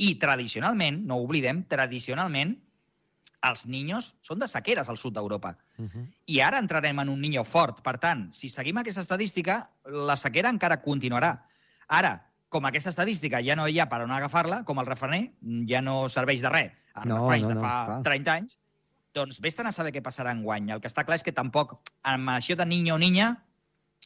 I 0.00 0.16
tradicionalment, 0.18 1.04
no 1.06 1.20
ho 1.20 1.28
oblidem, 1.28 1.62
tradicionalment 1.70 2.56
els 3.44 3.66
niños 3.66 4.14
són 4.24 4.40
de 4.40 4.48
sequeres 4.48 4.88
al 4.88 4.98
sud 4.98 5.14
d'Europa. 5.14 5.56
Uh 5.78 5.88
-huh. 5.88 6.04
I 6.26 6.40
ara 6.40 6.58
entrarem 6.58 6.98
en 7.00 7.08
un 7.08 7.20
niño 7.20 7.44
fort. 7.44 7.82
Per 7.82 7.98
tant, 7.98 8.32
si 8.32 8.48
seguim 8.48 8.78
aquesta 8.78 9.00
estadística, 9.00 9.70
la 9.84 10.16
sequera 10.16 10.50
encara 10.50 10.82
continuarà. 10.82 11.44
Ara, 11.88 12.26
com 12.48 12.64
aquesta 12.64 12.90
estadística 12.90 13.42
ja 13.42 13.56
no 13.56 13.68
hi 13.68 13.80
ha 13.80 13.88
per 13.88 14.02
on 14.02 14.10
agafar-la, 14.10 14.64
com 14.64 14.78
el 14.78 14.86
refrener 14.86 15.32
ja 15.68 15.80
no 15.82 16.08
serveix 16.08 16.40
de 16.40 16.48
res 16.48 16.72
a 16.94 17.04
no, 17.04 17.18
no, 17.18 17.36
no, 17.36 17.48
de 17.48 17.54
fa 17.54 17.72
clar. 17.86 18.02
30 18.02 18.32
anys, 18.32 18.58
doncs 19.14 19.40
vés 19.40 19.58
a 19.58 19.72
saber 19.72 19.92
què 19.92 20.02
passarà 20.02 20.30
en 20.30 20.42
guany. 20.42 20.70
El 20.70 20.80
que 20.80 20.88
està 20.88 21.04
clar 21.04 21.16
és 21.16 21.22
que 21.22 21.32
tampoc, 21.32 21.80
amb 22.02 22.28
això 22.28 22.56
de 22.56 22.66
niño 22.66 22.94
o 22.94 22.98
niña, 22.98 23.42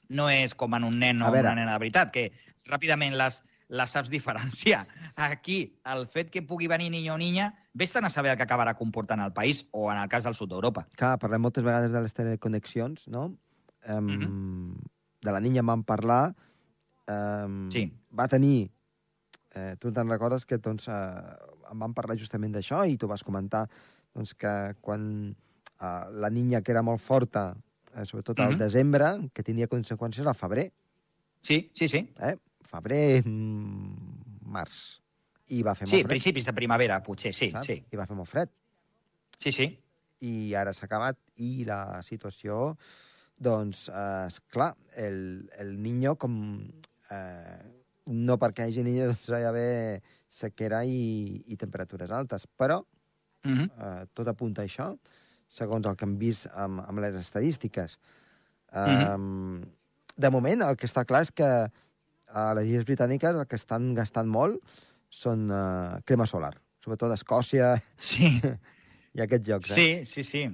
no 0.09 0.31
és 0.31 0.55
com 0.55 0.75
en 0.75 0.85
un 0.85 0.99
nen 0.99 1.23
o 1.23 1.31
una 1.31 1.55
nena 1.55 1.73
de 1.73 1.79
veritat, 1.79 2.11
que 2.11 2.33
ràpidament 2.65 3.17
les, 3.17 3.43
la 3.69 3.87
saps 3.87 4.09
diferenciar. 4.11 4.87
Aquí, 5.17 5.79
el 5.85 6.07
fet 6.09 6.31
que 6.33 6.43
pugui 6.43 6.67
venir 6.69 6.91
niño 6.91 7.15
o 7.15 7.19
niña, 7.19 7.55
vés 7.75 7.95
a 7.95 8.11
saber 8.11 8.33
el 8.33 8.37
que 8.37 8.45
acabarà 8.45 8.75
comportant 8.75 9.21
el 9.21 9.33
país, 9.33 9.67
o 9.71 9.93
en 9.93 9.99
el 9.99 10.09
cas 10.09 10.25
del 10.25 10.35
sud 10.35 10.49
d'Europa. 10.49 10.87
Clar, 10.97 11.19
parlem 11.19 11.43
moltes 11.43 11.65
vegades 11.65 11.93
de 11.93 12.01
les 12.01 12.15
teleconnexions, 12.15 13.07
no? 13.09 13.37
Um, 13.87 14.05
mm 14.05 14.21
-hmm. 14.21 14.75
De 15.23 15.33
la 15.33 15.41
niña 15.41 15.63
vam 15.63 15.85
parlar. 15.85 16.35
Um, 17.07 17.71
sí. 17.71 17.93
Va 18.13 18.29
tenir... 18.29 18.71
Eh, 19.55 19.77
tu 19.81 19.91
te'n 19.91 20.09
recordes 20.09 20.45
que 20.45 20.59
doncs, 20.59 20.89
eh, 20.89 21.73
em 21.73 21.79
vam 21.79 21.95
parlar 21.95 22.19
justament 22.19 22.53
d'això 22.53 22.87
i 22.87 22.99
tu 22.99 23.09
vas 23.09 23.25
comentar 23.25 23.67
doncs, 24.15 24.35
que 24.35 24.75
quan 24.81 25.35
eh, 25.81 26.05
la 26.13 26.31
niña 26.31 26.61
que 26.61 26.71
era 26.71 26.83
molt 26.83 27.01
forta, 27.01 27.57
eh, 27.95 28.05
sobretot 28.05 28.39
al 28.39 28.51
mm 28.51 28.55
-hmm. 28.55 28.59
desembre, 28.59 29.31
que 29.33 29.43
tenia 29.43 29.67
conseqüències 29.67 30.27
al 30.27 30.35
febrer. 30.35 30.73
Sí, 31.41 31.71
sí, 31.75 31.89
sí. 31.89 32.13
Eh? 32.21 32.37
Febrer, 32.69 33.23
mm, 33.25 34.47
març. 34.53 35.01
I 35.49 35.63
va 35.65 35.75
fer 35.75 35.87
sí, 35.87 35.97
molt 35.97 36.05
fred. 36.05 36.05
Sí, 36.05 36.09
principis 36.13 36.49
de 36.49 36.55
primavera, 36.57 37.01
potser, 37.05 37.33
sí. 37.33 37.51
Saps? 37.55 37.71
sí. 37.71 37.79
I 37.93 38.01
va 38.01 38.07
fer 38.09 38.17
molt 38.19 38.29
fred. 38.29 38.53
Sí, 39.39 39.53
sí. 39.55 39.69
I 40.27 40.55
ara 40.59 40.75
s'ha 40.75 40.89
acabat 40.89 41.19
i 41.41 41.65
la 41.69 42.03
situació, 42.05 42.77
doncs, 43.39 43.87
eh, 43.89 44.29
clar, 44.53 44.75
el, 44.97 45.49
el 45.59 45.77
niño 45.83 46.17
com... 46.21 46.39
Eh, 47.11 47.75
no 48.09 48.39
perquè 48.41 48.65
hi 48.65 48.73
hagi 48.73 48.83
niños, 48.85 49.19
doncs 49.19 49.29
hi 49.29 49.37
ha 49.37 49.51
d'haver 49.51 50.03
sequera 50.33 50.83
i, 50.89 51.43
i 51.47 51.57
temperatures 51.61 52.11
altes, 52.11 52.47
però 52.49 52.83
mhm. 53.45 53.55
-huh. 53.55 53.69
eh, 53.69 54.07
tot 54.15 54.29
apunta 54.29 54.63
a 54.63 54.65
això, 54.65 54.97
segons 55.49 55.87
el 55.87 55.97
que 55.97 56.05
hem 56.05 56.19
vist 56.19 56.49
amb, 56.53 56.81
amb 56.81 56.99
les 57.01 57.15
estadístiques. 57.15 57.99
Uh 58.73 58.79
-huh. 58.79 59.63
eh, 59.65 59.69
de 60.17 60.31
moment, 60.31 60.63
el 60.63 60.77
que 60.77 60.87
està 60.87 61.05
clar 61.05 61.23
és 61.23 61.31
que 61.31 61.71
a 62.29 62.53
les 62.59 62.71
illes 62.71 62.87
britàniques 62.89 63.37
el 63.37 63.47
que 63.49 63.59
estan 63.59 63.93
gastant 63.97 64.29
molt 64.29 64.61
són 65.09 65.49
uh, 65.51 65.99
crema 66.05 66.27
solar, 66.29 66.55
sobretot 66.85 67.13
a 67.13 67.19
Escòcia 67.19 67.75
sí. 67.97 68.35
i 69.17 69.25
aquests 69.25 69.49
jocs. 69.49 69.71
Eh? 69.71 69.77
Sí, 69.77 69.91
sí, 70.05 70.25
sí. 70.25 70.49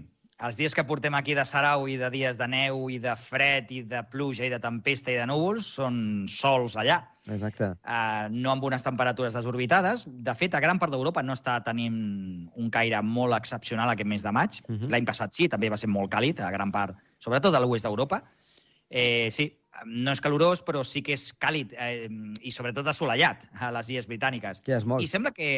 Els 0.44 0.56
dies 0.58 0.74
que 0.74 0.82
portem 0.84 1.14
aquí 1.14 1.34
de 1.38 1.44
sarau 1.46 1.86
i 1.88 1.94
de 1.96 2.08
dies 2.10 2.36
de 2.36 2.46
neu 2.50 2.88
i 2.90 2.98
de 2.98 3.14
fred 3.16 3.70
i 3.72 3.84
de 3.86 4.00
pluja 4.10 4.44
i 4.44 4.50
de 4.50 4.58
tempesta 4.60 5.12
i 5.12 5.18
de 5.20 5.26
núvols 5.30 5.68
són 5.76 5.96
sols 6.28 6.74
allà. 6.80 6.98
Exacte. 7.30 7.70
Uh, 7.86 8.26
no 8.34 8.50
amb 8.52 8.66
unes 8.66 8.82
temperatures 8.84 9.36
desorbitades. 9.38 10.04
De 10.06 10.34
fet, 10.36 10.56
a 10.58 10.60
gran 10.60 10.80
part 10.82 10.92
d'Europa 10.92 11.22
no 11.22 11.36
està 11.38 11.56
tenint 11.64 11.96
un 12.50 12.70
caire 12.74 13.00
molt 13.06 13.38
excepcional 13.38 13.94
aquest 13.94 14.10
mes 14.10 14.26
de 14.26 14.32
maig. 14.34 14.58
Uh 14.66 14.72
mhm. 14.72 14.80
-huh. 14.82 14.90
L'any 14.90 15.06
passat 15.06 15.32
sí, 15.32 15.48
també 15.48 15.70
va 15.70 15.78
ser 15.78 15.88
molt 15.88 16.12
càlid 16.12 16.40
a 16.40 16.50
gran 16.50 16.72
part, 16.72 16.96
sobretot 17.18 17.54
a 17.54 17.60
l'oest 17.60 17.84
d'Europa. 17.84 18.22
Eh, 18.90 19.30
sí, 19.30 19.48
no 19.86 20.12
és 20.14 20.20
calorós, 20.22 20.62
però 20.64 20.82
sí 20.86 21.02
que 21.04 21.14
és 21.16 21.26
càlid 21.40 21.74
eh, 21.80 22.06
i 22.44 22.52
sobretot 22.54 22.86
assolellat 22.90 23.46
a 23.58 23.70
les 23.74 23.90
illes 23.90 24.06
britàniques. 24.10 24.62
Que 24.64 24.76
és 24.78 24.86
molt. 24.88 25.02
I 25.02 25.08
sembla 25.10 25.32
que, 25.34 25.48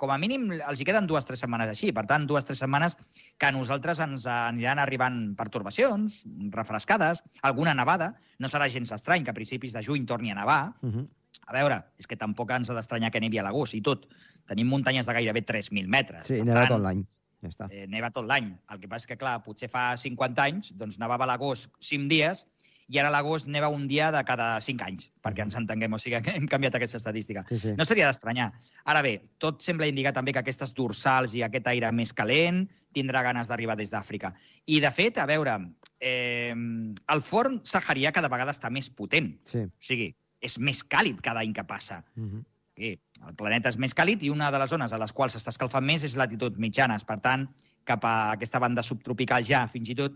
com 0.00 0.12
a 0.12 0.18
mínim, 0.20 0.50
els 0.56 0.80
hi 0.80 0.86
queden 0.86 1.08
dues 1.10 1.26
o 1.26 1.30
tres 1.30 1.42
setmanes 1.44 1.72
així. 1.72 1.92
Per 1.96 2.04
tant, 2.10 2.26
dues 2.30 2.44
o 2.44 2.50
tres 2.50 2.60
setmanes 2.62 2.98
que 3.38 3.48
a 3.48 3.54
nosaltres 3.54 4.02
ens 4.04 4.28
aniran 4.30 4.82
arribant 4.82 5.18
pertorbacions, 5.38 6.22
refrescades, 6.54 7.24
alguna 7.42 7.74
nevada. 7.74 8.12
No 8.38 8.50
serà 8.52 8.68
gens 8.72 8.92
estrany 8.94 9.24
que 9.24 9.32
a 9.32 9.38
principis 9.38 9.74
de 9.74 9.84
juny 9.86 10.06
torni 10.06 10.32
a 10.32 10.40
nevar. 10.40 10.74
Uh 10.80 10.86
mhm. 10.86 10.98
-huh. 11.00 11.08
A 11.46 11.52
veure, 11.52 11.82
és 11.98 12.06
que 12.06 12.16
tampoc 12.16 12.50
ens 12.50 12.70
ha 12.70 12.74
d'estranyar 12.74 13.10
que 13.10 13.20
nevi 13.20 13.38
a 13.38 13.42
l'agost 13.42 13.74
i 13.74 13.82
tot. 13.82 14.06
Tenim 14.46 14.68
muntanyes 14.68 15.06
de 15.06 15.12
gairebé 15.12 15.44
3.000 15.44 15.88
metres. 15.88 16.26
Sí, 16.26 16.42
neva 16.42 16.68
tot 16.68 16.80
l'any. 16.80 17.04
Ja 17.42 17.48
està. 17.48 17.68
Eh, 17.70 17.86
neva 17.86 18.10
tot 18.10 18.24
l'any. 18.24 18.56
El 18.70 18.80
que 18.80 18.88
passa 18.88 19.04
és 19.04 19.06
que, 19.06 19.16
clar, 19.16 19.42
potser 19.42 19.68
fa 19.68 19.96
50 19.96 20.42
anys, 20.42 20.72
doncs 20.72 20.98
nevava 20.98 21.24
a 21.24 21.26
l'agost 21.26 21.70
5 21.80 22.08
dies 22.08 22.46
i 22.88 22.98
ara 23.00 23.08
a 23.08 23.14
l'agost 23.14 23.48
neva 23.48 23.70
un 23.72 23.86
dia 23.88 24.10
de 24.12 24.20
cada 24.28 24.60
5 24.60 24.84
anys, 24.84 25.08
perquè 25.24 25.44
ens 25.46 25.56
entenguem, 25.56 25.92
o 25.96 26.00
sigui 26.00 26.20
que 26.24 26.34
hem 26.36 26.48
canviat 26.50 26.76
aquesta 26.76 26.98
estadística. 27.00 27.44
Sí, 27.48 27.58
sí. 27.62 27.74
No 27.78 27.86
seria 27.88 28.08
d'estranyar. 28.10 28.50
Ara 28.84 29.02
bé, 29.04 29.14
tot 29.38 29.62
sembla 29.64 29.88
indicar 29.88 30.12
també 30.16 30.34
que 30.34 30.42
aquestes 30.44 30.74
dorsals 30.76 31.34
i 31.34 31.44
aquest 31.46 31.70
aire 31.72 31.92
més 31.92 32.12
calent 32.12 32.64
tindrà 32.94 33.24
ganes 33.26 33.48
d'arribar 33.48 33.76
des 33.80 33.90
d'Àfrica. 33.90 34.34
I, 34.66 34.80
de 34.84 34.90
fet, 34.94 35.18
a 35.18 35.26
veure, 35.26 35.56
eh, 36.00 36.54
el 36.54 37.24
forn 37.24 37.60
saharià 37.64 38.12
cada 38.12 38.30
vegada 38.32 38.54
està 38.54 38.70
més 38.70 38.90
potent. 38.90 39.32
Sí. 39.50 39.64
O 39.64 39.88
sigui, 39.88 40.12
és 40.44 40.58
més 40.60 40.84
càlid 40.84 41.22
cada 41.24 41.40
any 41.40 41.54
que 41.56 41.64
passa. 41.64 42.04
Uh 42.16 42.20
mhm. 42.20 42.34
-huh. 42.34 42.44
sí, 42.76 42.98
el 43.28 43.34
planeta 43.34 43.68
és 43.68 43.78
més 43.78 43.94
càlid 43.94 44.22
i 44.22 44.30
una 44.30 44.50
de 44.50 44.58
les 44.58 44.70
zones 44.70 44.92
a 44.92 44.98
les 44.98 45.12
quals 45.12 45.34
s'està 45.34 45.50
escalfant 45.50 45.84
més 45.84 46.02
és 46.02 46.16
latitud 46.16 46.58
mitjanes. 46.58 47.04
Per 47.04 47.20
tant, 47.20 47.48
cap 47.84 48.04
a 48.04 48.32
aquesta 48.32 48.58
banda 48.58 48.82
subtropical 48.82 49.44
ja, 49.44 49.66
fins 49.68 49.88
i 49.88 49.94
tot 49.94 50.12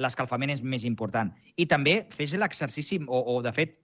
l'escalfament 0.00 0.52
és 0.54 0.62
més 0.62 0.84
important. 0.88 1.30
I 1.56 1.66
també 1.70 2.04
fes 2.14 2.34
l'exercici, 2.38 3.00
o, 3.06 3.20
o 3.34 3.42
de 3.42 3.52
fet, 3.54 3.76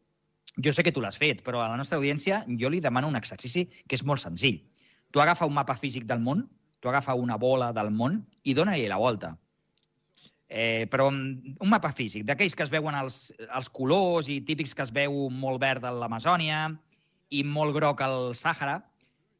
jo 0.58 0.72
sé 0.74 0.82
que 0.82 0.92
tu 0.92 1.02
l'has 1.02 1.18
fet, 1.18 1.44
però 1.46 1.62
a 1.62 1.68
la 1.70 1.78
nostra 1.78 1.98
audiència 2.00 2.42
jo 2.58 2.70
li 2.70 2.80
demano 2.82 3.08
un 3.08 3.18
exercici 3.18 3.68
que 3.86 3.96
és 3.98 4.04
molt 4.04 4.22
senzill. 4.22 4.58
Tu 5.10 5.22
agafa 5.22 5.46
un 5.46 5.54
mapa 5.54 5.76
físic 5.78 6.06
del 6.06 6.22
món, 6.22 6.48
tu 6.80 6.88
agafa 6.88 7.14
una 7.14 7.36
bola 7.38 7.70
del 7.76 7.90
món 7.94 8.20
i 8.42 8.54
dona-li 8.54 8.88
la 8.90 8.98
volta. 8.98 9.36
Eh, 10.50 10.88
però 10.90 11.06
un 11.12 11.70
mapa 11.70 11.92
físic, 11.94 12.24
d'aquells 12.26 12.56
que 12.58 12.64
es 12.66 12.72
veuen 12.72 12.96
els, 12.98 13.28
els 13.46 13.68
colors 13.70 14.26
i 14.28 14.40
típics 14.42 14.74
que 14.74 14.82
es 14.82 14.90
veu 14.90 15.28
molt 15.30 15.60
verd 15.62 15.86
a 15.86 15.92
l'Amazònia 15.94 16.64
i 17.30 17.44
molt 17.46 17.76
groc 17.76 18.02
al 18.02 18.32
Sàhara, 18.34 18.80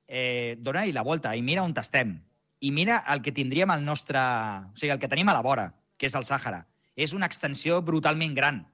eh, 0.06 0.54
dona-li 0.62 0.94
la 0.94 1.02
volta 1.02 1.34
i 1.34 1.42
mira 1.42 1.64
on 1.66 1.74
estem. 1.82 2.20
I 2.60 2.70
mira 2.70 3.02
el 3.08 3.22
que 3.22 3.32
tindríem 3.32 3.70
al 3.70 3.82
nostre... 3.82 4.20
O 4.20 4.76
sigui, 4.76 4.92
el 4.92 5.00
que 5.00 5.08
tenim 5.08 5.28
a 5.32 5.34
la 5.34 5.42
vora, 5.42 5.70
que 6.00 6.09
és 6.09 6.16
el 6.16 6.25
Sàhara. 6.25 6.64
És 6.97 7.12
una 7.12 7.28
extensió 7.28 7.78
brutalment 7.85 8.33
gran, 8.35 8.64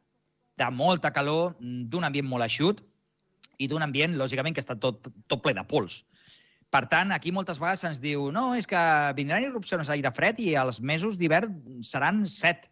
de 0.57 0.69
molta 0.73 1.13
calor, 1.13 1.57
d'un 1.61 2.07
ambient 2.07 2.29
molt 2.29 2.47
eixut 2.47 2.81
i 3.61 3.69
d'un 3.69 3.85
ambient, 3.85 4.15
lògicament, 4.17 4.55
que 4.57 4.63
està 4.65 4.77
tot, 4.81 5.11
tot 5.29 5.43
ple 5.45 5.53
de 5.57 5.65
pols. 5.69 6.01
Per 6.73 6.83
tant, 6.93 7.13
aquí 7.15 7.31
moltes 7.33 7.61
vegades 7.63 7.85
se'ns 7.85 8.01
diu 8.03 8.31
no, 8.35 8.49
és 8.59 8.67
que 8.69 8.81
vindran 9.17 9.45
irrupcions 9.45 9.89
d'aire 9.89 10.13
fred 10.17 10.41
i 10.43 10.55
els 10.59 10.81
mesos 10.81 11.17
d'hivern 11.21 11.83
seran 11.87 12.25
set. 12.31 12.67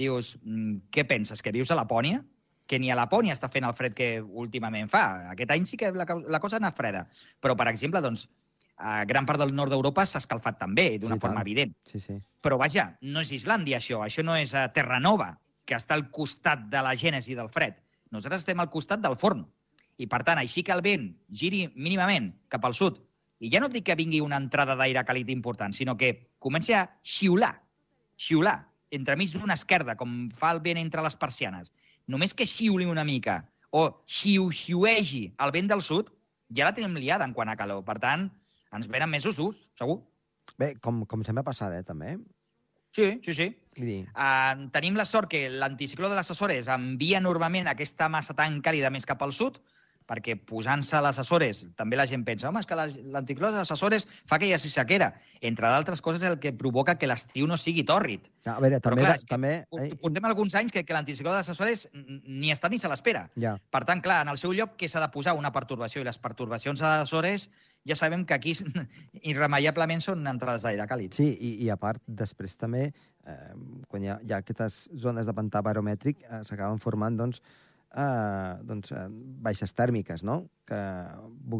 Dius, 0.00 0.36
mm, 0.42 0.90
què 0.94 1.04
penses, 1.06 1.42
que 1.42 1.52
vius 1.54 1.70
a 1.70 1.78
Lapònia? 1.78 2.22
Que 2.70 2.78
ni 2.78 2.90
a 2.90 2.96
Lapònia 2.98 3.34
està 3.34 3.50
fent 3.50 3.66
el 3.66 3.74
fred 3.74 3.94
que 3.98 4.08
últimament 4.22 4.90
fa. 4.90 5.30
Aquest 5.34 5.54
any 5.54 5.66
sí 5.66 5.78
que 5.80 5.90
la, 5.92 6.06
la 6.06 6.40
cosa 6.40 6.56
ha 6.56 6.62
anat 6.62 6.76
freda. 6.76 7.06
Però, 7.42 7.56
per 7.58 7.68
exemple, 7.70 8.02
doncs, 8.04 8.28
a 8.78 9.04
gran 9.04 9.26
part 9.26 9.42
del 9.42 9.54
nord 9.54 9.74
d'Europa 9.74 10.06
s'ha 10.06 10.22
escalfat 10.22 10.58
també, 10.60 10.88
d'una 11.02 11.18
sí, 11.18 11.22
forma 11.24 11.40
tant. 11.40 11.46
evident. 11.46 11.74
Sí, 11.90 12.00
sí. 12.00 12.16
Però, 12.42 12.58
vaja, 12.60 12.92
no 13.02 13.22
és 13.24 13.34
Islàndia, 13.34 13.82
això. 13.82 14.04
Això 14.06 14.24
no 14.24 14.36
és 14.38 14.54
a 14.54 14.68
eh, 14.68 14.72
Terranova, 14.74 15.32
que 15.66 15.76
està 15.76 15.98
al 15.98 16.08
costat 16.14 16.68
de 16.72 16.82
la 16.84 16.94
gènesi 16.96 17.36
del 17.36 17.50
fred. 17.52 17.76
Nosaltres 18.14 18.46
estem 18.46 18.60
al 18.62 18.70
costat 18.72 19.02
del 19.04 19.18
forn. 19.20 19.44
I, 19.98 20.06
per 20.06 20.22
tant, 20.24 20.38
així 20.38 20.62
que 20.62 20.72
el 20.72 20.82
vent 20.84 21.10
giri 21.34 21.66
mínimament 21.74 22.30
cap 22.48 22.64
al 22.64 22.76
sud 22.78 23.02
i 23.38 23.50
ja 23.52 23.60
no 23.62 23.68
dic 23.70 23.86
que 23.86 23.96
vingui 23.98 24.20
una 24.22 24.38
entrada 24.40 24.74
d'aire 24.78 25.04
càlid 25.06 25.28
important, 25.30 25.74
sinó 25.74 25.96
que 25.96 26.30
comenci 26.42 26.74
a 26.74 26.86
xiular, 27.02 27.52
xiular, 28.18 28.56
entremig 28.90 29.34
d'una 29.34 29.54
esquerda, 29.54 29.94
com 29.98 30.26
fa 30.34 30.50
el 30.56 30.62
vent 30.64 30.80
entre 30.80 31.04
les 31.04 31.14
persianes. 31.16 31.70
Només 32.10 32.34
que 32.34 32.48
xiuli 32.48 32.88
una 32.88 33.04
mica, 33.04 33.44
o 33.70 34.02
xiu-xiuegi 34.08 35.22
el 35.44 35.54
vent 35.54 35.70
del 35.70 35.84
sud, 35.84 36.10
ja 36.56 36.66
la 36.66 36.74
tenim 36.74 36.96
liada 36.96 37.26
en 37.28 37.34
quant 37.36 37.52
a 37.52 37.56
calor. 37.60 37.84
Per 37.84 37.98
tant, 38.02 38.26
ens 38.76 38.88
venen 38.92 39.10
mesos 39.10 39.36
durs, 39.38 39.60
segur. 39.78 40.00
Bé, 40.58 40.74
com, 40.82 41.04
com 41.06 41.22
sempre 41.24 41.44
ha 41.44 41.48
passat, 41.48 41.74
eh, 41.76 41.84
també. 41.86 42.16
Sí, 42.96 43.08
sí, 43.24 43.34
sí. 43.36 43.48
Uh, 43.78 44.68
tenim 44.74 44.96
la 44.98 45.04
sort 45.06 45.30
que 45.30 45.44
l'anticicló 45.52 46.08
de 46.10 46.16
les 46.18 46.30
Açores 46.32 46.70
envia 46.72 47.20
normalment 47.22 47.68
aquesta 47.70 48.08
massa 48.10 48.34
tan 48.34 48.58
càlida 48.64 48.90
més 48.90 49.06
cap 49.06 49.22
al 49.22 49.34
sud, 49.36 49.60
perquè 50.08 50.38
posant-se 50.48 51.00
les 51.04 51.20
Açores, 51.20 51.62
també 51.76 51.98
la 51.98 52.06
gent 52.08 52.24
pensa, 52.24 52.48
home, 52.48 52.62
és 52.62 52.68
que 52.68 52.76
l'anticló 52.78 53.50
de 53.52 53.60
les 53.60 53.72
Açores 53.74 54.06
fa 54.28 54.38
que 54.40 54.48
hi 54.48 54.54
hagi 54.56 54.70
sequera. 54.72 55.10
Entre 55.44 55.68
d'altres 55.68 56.00
coses, 56.02 56.24
el 56.24 56.38
que 56.40 56.54
provoca 56.56 56.96
que 56.98 57.10
l'estiu 57.10 57.46
no 57.50 57.58
sigui 57.60 57.84
tòrrid. 57.86 58.24
A 58.48 58.56
veure, 58.64 58.80
també... 58.80 59.04
Però, 59.04 59.12
clar, 59.12 59.28
també... 59.28 59.52
Portem 60.00 60.28
alguns 60.30 60.56
anys 60.58 60.72
que, 60.72 60.82
que 60.88 60.96
l'anticicló 60.96 61.34
de 61.34 61.42
les 61.42 61.52
Açores 61.52 61.86
ni 61.92 62.54
està 62.54 62.72
ni 62.72 62.80
se 62.80 62.90
l'espera. 62.90 63.26
Ja. 63.36 63.58
Per 63.70 63.84
tant, 63.88 64.00
clar, 64.04 64.22
en 64.24 64.32
el 64.32 64.40
seu 64.40 64.56
lloc 64.56 64.78
que 64.80 64.88
s'ha 64.88 65.04
de 65.04 65.12
posar 65.12 65.36
una 65.36 65.52
pertorbació, 65.52 66.00
i 66.00 66.08
les 66.08 66.20
pertorbacions 66.22 66.80
a 66.80 66.96
les 66.96 67.10
Açores 67.10 67.48
ja 67.88 67.96
sabem 67.96 68.24
que 68.28 68.36
aquí 68.36 68.56
irremeiablement 69.30 70.02
són 70.04 70.26
entrades 70.28 70.64
d'aire 70.64 70.88
càlid. 70.88 71.14
Sí, 71.16 71.30
i, 71.36 71.54
i 71.64 71.70
a 71.72 71.76
part, 71.80 72.00
després 72.08 72.56
també, 72.56 72.88
eh, 73.28 73.54
quan 73.92 74.04
hi 74.04 74.12
ha, 74.12 74.18
hi 74.24 74.32
ha 74.32 74.42
aquestes 74.42 74.86
zones 75.04 75.28
de 75.28 75.36
pantà 75.36 75.62
baromètric, 75.64 76.24
eh, 76.24 76.42
s'acaben 76.48 76.80
formant, 76.82 77.16
doncs, 77.20 77.40
eh, 77.44 77.67
doncs, 78.68 78.92
eh, 78.92 79.06
baixes 79.44 79.72
tèrmiques, 79.74 80.24
no? 80.24 80.42
Que, 80.68 80.78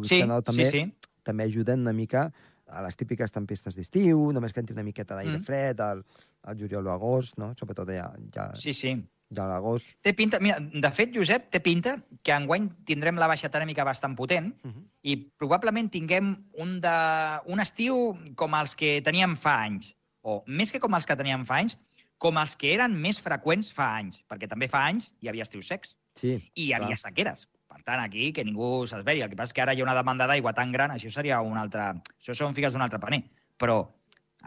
sí, 0.05 0.21
no, 0.29 0.41
també, 0.45 0.69
sí, 0.69 0.83
sí. 0.85 1.11
també 1.23 1.49
ajuden 1.49 1.81
una 1.81 1.93
mica 1.93 2.29
a 2.69 2.83
les 2.85 2.95
típiques 2.95 3.31
tempestes 3.33 3.75
d'estiu, 3.75 4.29
només 4.35 4.53
que 4.53 4.61
entri 4.61 4.75
una 4.77 4.85
miqueta 4.85 5.17
d'aire 5.17 5.39
mm. 5.39 5.45
fred, 5.47 5.79
al, 5.81 6.03
al 6.45 6.59
juliol 6.59 6.87
o 6.87 6.93
agost, 6.93 7.39
no? 7.41 7.53
Sobretot 7.57 7.89
ja, 7.95 8.11
ja, 8.35 8.49
sí, 8.53 8.75
sí. 8.77 8.93
ja 9.33 9.47
a 9.47 9.49
l'agost. 9.49 9.89
Té 10.05 10.13
pinta... 10.13 10.39
Mira, 10.43 10.59
de 10.59 10.91
fet, 10.93 11.11
Josep, 11.15 11.49
té 11.53 11.63
pinta 11.65 11.97
que 12.21 12.35
enguany 12.35 12.69
tindrem 12.85 13.17
la 13.17 13.29
baixa 13.31 13.49
tèrmica 13.49 13.87
bastant 13.87 14.15
potent 14.15 14.53
uh 14.53 14.67
mhm. 14.67 14.75
-huh. 14.75 14.87
i 15.01 15.17
probablement 15.41 15.89
tinguem 15.89 16.35
un, 16.53 16.79
de, 16.79 16.97
un 17.45 17.59
estiu 17.59 18.17
com 18.35 18.53
els 18.53 18.75
que 18.75 19.01
teníem 19.01 19.35
fa 19.35 19.63
anys, 19.65 19.95
o 20.21 20.43
més 20.45 20.71
que 20.71 20.79
com 20.79 20.93
els 20.93 21.05
que 21.05 21.15
teníem 21.15 21.45
fa 21.45 21.57
anys, 21.63 21.77
com 22.19 22.37
els 22.37 22.55
que 22.55 22.73
eren 22.75 22.93
més 22.99 23.21
freqüents 23.23 23.71
fa 23.73 23.95
anys, 23.97 24.23
perquè 24.27 24.47
també 24.47 24.67
fa 24.67 24.85
anys 24.85 25.13
hi 25.21 25.29
havia 25.29 25.43
estius 25.43 25.67
secs. 25.67 25.95
Sí, 26.19 26.35
I 26.55 26.65
hi 26.67 26.73
havia 26.75 26.95
clar. 26.95 27.03
sequeres. 27.05 27.47
Per 27.69 27.79
tant, 27.85 28.01
aquí, 28.01 28.31
que 28.33 28.43
ningú 28.43 28.87
s'esveri. 28.89 29.21
El 29.23 29.29
que 29.31 29.37
passa 29.37 29.53
és 29.53 29.55
que 29.55 29.63
ara 29.63 29.75
hi 29.77 29.81
ha 29.83 29.85
una 29.85 29.95
demanda 29.97 30.27
d'aigua 30.29 30.55
tan 30.57 30.73
gran, 30.73 30.91
això 30.95 31.11
seria 31.13 31.39
un 31.45 31.57
altre... 31.61 31.91
Això 32.17 32.35
són 32.35 32.57
figues 32.57 32.73
d'un 32.73 32.83
altre 32.85 32.99
paner. 32.99 33.21
Però 33.61 33.83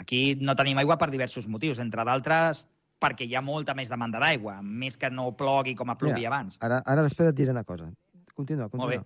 aquí 0.03 0.23
no 0.41 0.57
tenim 0.59 0.81
aigua 0.83 0.99
per 0.99 1.11
diversos 1.13 1.49
motius, 1.49 1.81
entre 1.83 2.05
d'altres 2.09 2.67
perquè 3.03 3.27
hi 3.27 3.35
ha 3.35 3.43
molta 3.43 3.75
més 3.75 3.91
demanda 3.91 4.21
d'aigua, 4.23 4.61
més 4.63 4.95
que 4.99 5.11
no 5.11 5.33
plogui 5.39 5.75
com 5.79 5.91
a 5.91 5.97
plovia 5.99 6.31
abans. 6.31 6.59
Ara, 6.63 6.83
ara 6.87 7.03
després 7.03 7.33
et 7.33 7.39
diré 7.41 7.55
una 7.55 7.65
cosa. 7.67 7.89
Continua, 8.37 8.69
continua. 8.71 8.85
Molt 8.85 8.95
bé. 8.95 9.01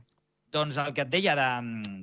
Doncs 0.55 0.77
el 0.81 0.93
que 0.97 1.03
et 1.05 1.13
deia, 1.13 1.35
de, 1.37 1.47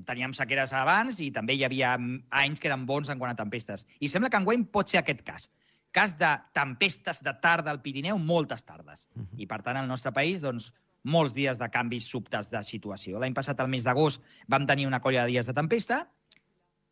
teníem 0.08 0.34
sequeres 0.36 0.74
abans 0.78 1.22
i 1.24 1.30
també 1.34 1.56
hi 1.56 1.64
havia 1.66 1.94
anys 1.96 2.62
que 2.62 2.70
eren 2.70 2.88
bons 2.90 3.10
en 3.10 3.22
quant 3.22 3.32
a 3.32 3.38
tempestes. 3.40 3.86
I 4.04 4.10
sembla 4.12 4.30
que 4.34 4.42
enguany 4.42 4.66
pot 4.74 4.92
ser 4.92 5.00
aquest 5.02 5.22
cas 5.28 5.48
cas 5.94 6.18
de 6.18 6.30
tempestes 6.58 7.22
de 7.24 7.34
tarda 7.42 7.72
al 7.72 7.82
Pirineu, 7.86 8.18
moltes 8.18 8.66
tardes. 8.66 9.08
Uh 9.16 9.22
-huh. 9.22 9.44
I, 9.44 9.48
per 9.48 9.62
tant, 9.62 9.78
al 9.78 9.88
nostre 9.88 10.12
país, 10.12 10.42
doncs, 10.42 10.74
molts 11.04 11.34
dies 11.36 11.60
de 11.60 11.70
canvis 11.70 12.08
subtes 12.08 12.50
de 12.50 12.64
situació. 12.64 13.20
L'any 13.20 13.34
passat, 13.34 13.60
al 13.60 13.70
mes 13.70 13.84
d'agost, 13.84 14.22
vam 14.48 14.66
tenir 14.66 14.88
una 14.88 15.00
colla 15.00 15.24
de 15.24 15.32
dies 15.32 15.46
de 15.46 15.54
tempesta, 15.54 16.08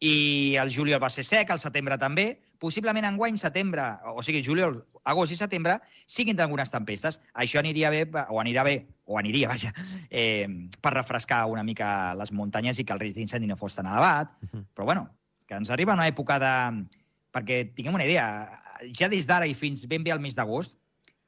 i 0.01 0.57
el 0.57 0.73
juliol 0.73 1.01
va 1.01 1.11
ser 1.13 1.23
sec, 1.23 1.51
el 1.53 1.61
setembre 1.61 1.97
també. 2.01 2.41
Possiblement 2.61 3.05
enguany, 3.05 3.37
setembre, 3.37 3.83
o 4.05 4.21
sigui, 4.25 4.41
juliol, 4.45 4.79
agost 5.09 5.33
i 5.33 5.37
setembre, 5.37 5.79
siguin 6.09 6.39
algunes 6.41 6.73
tempestes. 6.73 7.19
Això 7.33 7.61
aniria 7.61 7.89
bé, 7.93 8.03
o 8.29 8.41
anirà 8.41 8.63
bé, 8.65 8.75
o 9.05 9.17
aniria, 9.17 9.47
vaja, 9.49 9.73
eh, 10.09 10.47
per 10.81 10.93
refrescar 10.93 11.45
una 11.49 11.63
mica 11.63 12.13
les 12.17 12.33
muntanyes 12.33 12.79
i 12.79 12.85
que 12.85 12.93
el 12.93 12.99
risc 12.99 13.17
d'incendi 13.17 13.49
no 13.49 13.57
fos 13.57 13.77
tan 13.77 13.89
elevat. 13.89 14.33
Uh 14.41 14.49
-huh. 14.51 14.65
Però, 14.75 14.85
bueno, 14.85 15.09
que 15.47 15.55
ens 15.55 15.69
arriba 15.69 15.93
una 15.93 16.07
època 16.07 16.39
de... 16.39 16.85
Perquè 17.31 17.73
tinguem 17.73 17.95
una 17.95 18.05
idea, 18.05 18.61
ja 18.97 19.09
des 19.09 19.27
d'ara 19.29 19.47
i 19.47 19.53
fins 19.57 19.85
ben 19.87 20.03
bé 20.03 20.13
al 20.13 20.21
mes 20.23 20.35
d'agost, 20.35 20.77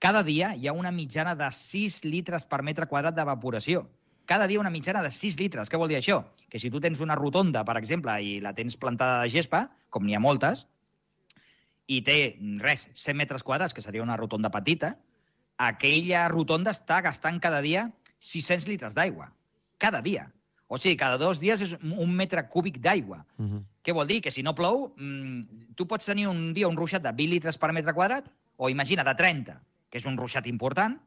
cada 0.03 0.23
dia 0.23 0.53
hi 0.55 0.67
ha 0.67 0.73
una 0.75 0.91
mitjana 0.91 1.35
de 1.35 1.49
6 1.51 2.03
litres 2.03 2.45
per 2.45 2.61
metre 2.63 2.87
quadrat 2.91 3.15
d'evaporació. 3.15 3.85
Cada 4.25 4.47
dia 4.47 4.59
una 4.59 4.71
mitjana 4.71 5.03
de 5.03 5.11
6 5.11 5.37
litres. 5.39 5.69
Què 5.69 5.79
vol 5.79 5.91
dir 5.91 5.97
això? 5.99 6.21
Que 6.49 6.59
si 6.59 6.71
tu 6.71 6.79
tens 6.83 6.99
una 7.03 7.15
rotonda, 7.15 7.63
per 7.67 7.77
exemple, 7.79 8.15
i 8.23 8.39
la 8.43 8.53
tens 8.55 8.77
plantada 8.79 9.21
de 9.23 9.31
gespa, 9.31 9.67
com 9.89 10.05
n'hi 10.05 10.15
ha 10.15 10.23
moltes, 10.23 10.65
i 11.87 12.01
té, 12.03 12.17
res, 12.63 12.87
100 12.95 13.19
metres 13.19 13.43
quadrats, 13.43 13.75
que 13.75 13.83
seria 13.83 14.03
una 14.03 14.17
rotonda 14.19 14.51
petita, 14.51 14.95
aquella 15.59 16.27
rotonda 16.31 16.71
està 16.71 17.01
gastant 17.03 17.39
cada 17.43 17.59
dia 17.61 17.89
600 18.19 18.67
litres 18.71 18.95
d'aigua. 18.95 19.29
Cada 19.77 20.01
dia. 20.01 20.29
O 20.73 20.79
sigui, 20.81 20.95
cada 20.97 21.19
dos 21.21 21.37
dies 21.37 21.61
és 21.61 21.73
un 21.77 22.13
metre 22.17 22.41
cúbic 22.49 22.79
d'aigua. 22.81 23.19
Uh 23.37 23.45
-huh. 23.45 23.61
Què 23.85 23.93
vol 23.93 24.07
dir? 24.07 24.21
Que 24.25 24.31
si 24.31 24.41
no 24.41 24.55
plou, 24.55 24.95
mmm, 24.97 25.75
tu 25.75 25.85
pots 25.85 26.05
tenir 26.05 26.27
un 26.27 26.53
dia 26.53 26.67
un 26.67 26.75
ruixat 26.75 27.03
de 27.03 27.11
20 27.11 27.29
litres 27.29 27.59
per 27.59 27.71
metre 27.71 27.93
quadrat, 27.93 28.25
o 28.57 28.69
imagina, 28.69 29.03
de 29.03 29.13
30, 29.13 29.61
que 29.89 29.99
és 29.99 30.05
un 30.05 30.17
ruixat 30.17 30.47
important, 30.47 30.97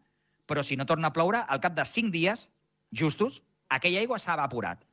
però 0.46 0.62
si 0.62 0.76
no 0.76 0.86
torna 0.86 1.08
a 1.08 1.12
ploure, 1.12 1.42
al 1.48 1.60
cap 1.60 1.74
de 1.74 1.84
5 1.84 2.10
dies, 2.12 2.48
justos, 2.92 3.42
aquella 3.68 3.98
aigua 3.98 4.18
s'ha 4.18 4.34
evaporat. 4.34 4.84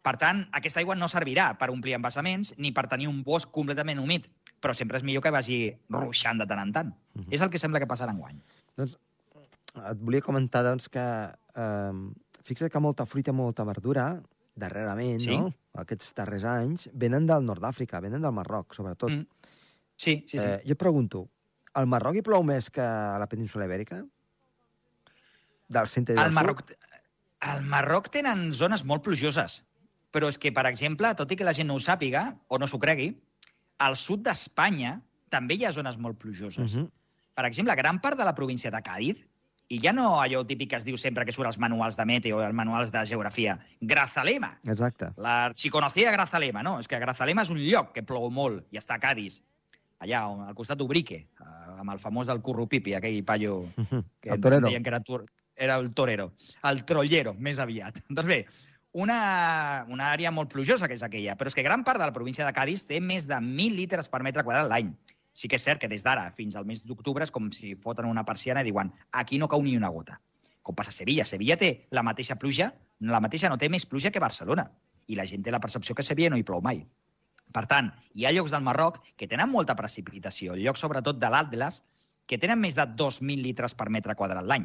Per 0.00 0.16
tant, 0.16 0.48
aquesta 0.52 0.80
aigua 0.80 0.94
no 0.94 1.08
servirà 1.08 1.58
per 1.58 1.68
omplir 1.70 1.94
embassaments 1.94 2.54
ni 2.56 2.72
per 2.72 2.88
tenir 2.88 3.08
un 3.08 3.22
bosc 3.22 3.50
completament 3.50 4.00
humit, 4.00 4.30
però 4.58 4.72
sempre 4.72 4.96
és 4.96 5.04
millor 5.04 5.22
que 5.22 5.30
vagi 5.30 5.76
ruixant 5.90 6.38
de 6.38 6.46
tant 6.46 6.60
en 6.60 6.72
tant. 6.72 6.88
Uh 6.88 7.20
-huh. 7.20 7.26
És 7.30 7.42
el 7.42 7.50
que 7.50 7.58
sembla 7.58 7.80
que 7.80 7.86
passarà 7.86 8.10
enguany. 8.10 8.40
Doncs 8.76 8.98
et 9.74 9.98
volia 10.00 10.22
comentar 10.22 10.62
doncs, 10.64 10.88
que 10.88 11.02
eh, 11.02 11.92
fixa't 12.44 12.72
que 12.72 12.80
molta 12.82 13.06
fruita, 13.08 13.32
molta 13.32 13.64
verdura, 13.64 14.08
darrerament, 14.54 15.20
sí. 15.24 15.34
no? 15.34 15.50
Aquests 15.82 16.14
darrers 16.16 16.46
anys, 16.46 16.88
venen 16.94 17.26
del 17.26 17.44
nord 17.46 17.64
d'Àfrica, 17.64 18.00
venen 18.04 18.22
del 18.22 18.34
Marroc, 18.36 18.76
sobretot. 18.76 19.10
Mm. 19.10 19.52
Sí, 19.96 20.24
sí, 20.28 20.38
sí. 20.38 20.42
Eh, 20.42 20.60
jo 20.66 20.74
et 20.76 20.80
pregunto, 20.80 21.24
al 21.74 21.88
Marroc 21.90 22.18
hi 22.18 22.24
plou 22.26 22.44
més 22.46 22.70
que 22.70 22.82
a 22.84 23.18
la 23.22 23.28
península 23.30 23.66
Ibèrica? 23.68 24.00
Del 25.74 25.90
centre 25.90 26.14
i 26.14 26.18
del 26.18 26.28
al 26.28 26.34
Marroc, 26.36 26.64
al 27.50 27.64
Marroc 27.70 28.10
tenen 28.14 28.50
zones 28.54 28.84
molt 28.86 29.04
plujoses, 29.06 29.60
però 30.14 30.30
és 30.30 30.38
que, 30.38 30.52
per 30.54 30.66
exemple, 30.70 31.10
tot 31.18 31.32
i 31.32 31.38
que 31.38 31.46
la 31.46 31.54
gent 31.56 31.70
no 31.70 31.78
ho 31.78 31.82
sàpiga, 31.82 32.28
o 32.48 32.60
no 32.60 32.70
s'ho 32.70 32.78
cregui, 32.82 33.10
al 33.82 33.98
sud 33.98 34.22
d'Espanya 34.26 34.98
també 35.34 35.58
hi 35.58 35.66
ha 35.66 35.74
zones 35.74 35.98
molt 35.98 36.20
plujoses. 36.20 36.76
Uh 36.76 36.84
-huh. 36.84 36.90
Per 37.34 37.44
exemple, 37.44 37.74
gran 37.74 37.98
part 38.00 38.18
de 38.18 38.24
la 38.24 38.34
província 38.34 38.70
de 38.70 38.82
Càdiz 38.82 39.24
i 39.68 39.80
ja 39.80 39.92
no 39.96 40.20
allò 40.20 40.42
típic 40.44 40.70
que 40.70 40.76
es 40.76 40.84
diu 40.84 40.98
sempre 41.00 41.24
que 41.24 41.32
surt 41.32 41.48
als 41.48 41.58
manuals 41.58 41.96
de 41.96 42.04
meteo, 42.04 42.42
els 42.44 42.54
manuals 42.54 42.92
de 42.92 43.06
geografia. 43.08 43.58
Grazalema. 43.80 44.58
Exacte. 44.64 45.12
La, 45.16 45.52
si 45.56 45.70
conocía 45.70 46.12
Grazalema, 46.12 46.62
no? 46.62 46.78
És 46.80 46.88
que 46.88 47.00
Grazalema 47.00 47.42
és 47.42 47.50
un 47.50 47.62
lloc 47.62 47.94
que 47.96 48.04
plou 48.04 48.28
molt 48.30 48.66
i 48.70 48.78
està 48.78 48.98
a 48.98 49.02
Cádiz. 49.02 49.40
allà, 50.04 50.20
al 50.48 50.54
costat 50.54 50.78
d'Ubrique, 50.78 51.16
eh, 51.40 51.80
amb 51.80 51.94
el 51.94 52.00
famós 52.02 52.28
del 52.28 52.42
Currupipi, 52.44 52.94
aquell 52.94 53.22
paio 53.24 53.62
que 54.20 54.34
el 54.34 54.40
torero. 54.40 54.68
deien 54.68 54.82
que 54.82 54.92
era, 54.92 55.00
tur... 55.00 55.24
era 55.56 55.76
el 55.80 55.94
torero, 55.94 56.32
el 56.64 56.84
trollero, 56.84 57.34
més 57.38 57.58
aviat. 57.58 58.00
doncs 58.10 58.28
bé, 58.28 58.44
una, 58.92 59.86
una 59.88 60.12
àrea 60.12 60.30
molt 60.30 60.52
plujosa 60.52 60.88
que 60.90 60.98
és 60.98 61.02
aquella, 61.02 61.38
però 61.38 61.50
és 61.50 61.56
que 61.56 61.66
gran 61.66 61.84
part 61.84 61.98
de 61.98 62.06
la 62.06 62.14
província 62.14 62.46
de 62.46 62.52
Cádiz 62.52 62.84
té 62.86 63.00
més 63.00 63.26
de 63.30 63.40
1.000 63.40 63.74
litres 63.80 64.10
per 64.10 64.22
metre 64.22 64.44
quadrat 64.46 64.68
l'any. 64.70 64.92
Sí 65.34 65.50
que 65.50 65.58
és 65.58 65.66
cert 65.66 65.82
que 65.82 65.90
des 65.90 66.04
d'ara 66.06 66.28
fins 66.38 66.54
al 66.56 66.64
mes 66.64 66.84
d'octubre 66.86 67.26
és 67.26 67.32
com 67.34 67.50
si 67.52 67.74
foten 67.74 68.06
una 68.06 68.24
persiana 68.24 68.62
i 68.62 68.70
diuen 68.70 68.92
aquí 69.12 69.38
no 69.38 69.50
cau 69.50 69.62
ni 69.62 69.76
una 69.76 69.90
gota. 69.90 70.20
Com 70.62 70.76
passa 70.78 70.94
a 70.94 70.96
Sevilla. 70.96 71.26
Sevilla 71.28 71.58
té 71.60 71.72
la 71.90 72.04
mateixa 72.06 72.38
pluja, 72.40 72.70
la 73.00 73.20
mateixa 73.20 73.50
no 73.50 73.58
té 73.58 73.68
més 73.68 73.84
pluja 73.84 74.12
que 74.14 74.22
Barcelona. 74.22 74.70
I 75.10 75.18
la 75.18 75.26
gent 75.28 75.42
té 75.44 75.52
la 75.52 75.60
percepció 75.60 75.94
que 75.94 76.06
a 76.06 76.06
Sevilla 76.06 76.30
no 76.32 76.38
hi 76.40 76.46
plou 76.46 76.62
mai. 76.64 76.80
Per 77.52 77.66
tant, 77.70 77.90
hi 78.14 78.24
ha 78.24 78.32
llocs 78.32 78.54
del 78.54 78.64
Marroc 78.64 79.02
que 79.20 79.28
tenen 79.28 79.50
molta 79.50 79.76
precipitació, 79.76 80.54
llocs 80.56 80.80
sobretot 80.80 81.18
de 81.20 81.28
l'Atlas, 81.30 81.82
que 82.26 82.38
tenen 82.40 82.62
més 82.62 82.78
de 82.78 82.86
2.000 82.86 83.44
litres 83.44 83.76
per 83.76 83.90
metre 83.92 84.16
quadrat 84.16 84.46
l'any. 84.46 84.64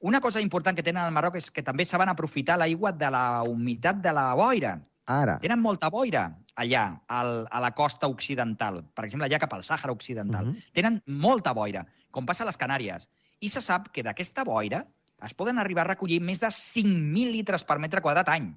Una 0.00 0.20
cosa 0.20 0.40
important 0.42 0.76
que 0.76 0.84
tenen 0.86 1.02
al 1.02 1.14
Marroc 1.14 1.38
és 1.38 1.50
que 1.50 1.62
també 1.66 1.84
saben 1.86 2.10
aprofitar 2.10 2.58
l'aigua 2.58 2.92
de 2.94 3.10
la 3.10 3.42
humitat 3.46 4.02
de 4.02 4.12
la 4.14 4.32
boira. 4.38 4.76
Ara. 5.08 5.38
Tenen 5.40 5.62
molta 5.64 5.88
boira 5.90 6.26
allà, 6.60 6.84
al, 7.08 7.46
a 7.50 7.60
la 7.64 7.70
costa 7.72 8.10
occidental. 8.10 8.82
Per 8.94 9.06
exemple, 9.06 9.28
allà 9.28 9.40
cap 9.40 9.54
al 9.56 9.64
Sàhara 9.64 9.94
occidental. 9.94 10.46
Mhm. 10.46 10.50
Uh 10.50 10.56
-huh. 10.56 10.72
Tenen 10.74 11.02
molta 11.06 11.54
boira, 11.54 11.86
com 12.10 12.26
passa 12.26 12.44
a 12.44 12.46
les 12.46 12.58
Canàries. 12.58 13.08
I 13.40 13.48
se 13.48 13.60
sap 13.60 13.88
que 13.92 14.02
d'aquesta 14.02 14.44
boira 14.44 14.86
es 15.24 15.34
poden 15.34 15.58
arribar 15.58 15.82
a 15.84 15.94
recollir 15.94 16.20
més 16.20 16.40
de 16.40 16.50
5.000 16.50 17.32
litres 17.32 17.64
per 17.64 17.78
metre 17.78 18.00
quadrat 18.00 18.28
any. 18.28 18.54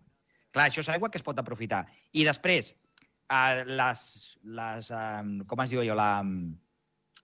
Clar, 0.52 0.68
això 0.68 0.82
és 0.82 0.90
aigua 0.90 1.10
que 1.10 1.18
es 1.18 1.24
pot 1.24 1.38
aprofitar. 1.40 1.86
I 2.12 2.26
després, 2.28 2.76
eh, 3.30 3.64
les, 3.66 4.38
les 4.44 4.92
eh, 4.92 5.46
com 5.48 5.64
es 5.64 5.70
diu 5.70 5.82
allò, 5.82 5.96
la, 5.96 6.24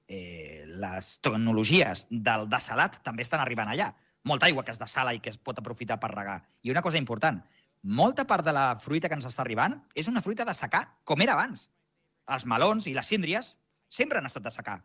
eh, 0.07 0.63
les 0.65 1.19
tecnologies 1.19 2.07
del 2.09 2.47
desalat 2.49 3.01
també 3.03 3.23
estan 3.23 3.43
arribant 3.43 3.67
allà. 3.67 3.93
Molta 4.23 4.47
aigua 4.47 4.63
que 4.63 4.71
es 4.71 4.79
desala 4.79 5.13
i 5.13 5.19
que 5.19 5.29
es 5.29 5.37
pot 5.37 5.59
aprofitar 5.59 5.99
per 5.99 6.11
regar. 6.13 6.41
I 6.63 6.71
una 6.71 6.81
cosa 6.81 6.97
important, 6.97 7.43
molta 7.83 8.25
part 8.27 8.45
de 8.45 8.53
la 8.55 8.77
fruita 8.81 9.09
que 9.09 9.17
ens 9.17 9.27
està 9.27 9.43
arribant 9.43 9.77
és 9.95 10.07
una 10.07 10.21
fruita 10.21 10.45
de 10.45 10.53
secar, 10.57 10.85
com 11.03 11.21
era 11.21 11.33
abans. 11.37 11.69
Els 12.27 12.45
melons 12.45 12.87
i 12.87 12.93
les 12.95 13.07
síndries 13.07 13.55
sempre 13.87 14.19
han 14.19 14.27
estat 14.27 14.43
de 14.43 14.51
secar. 14.51 14.81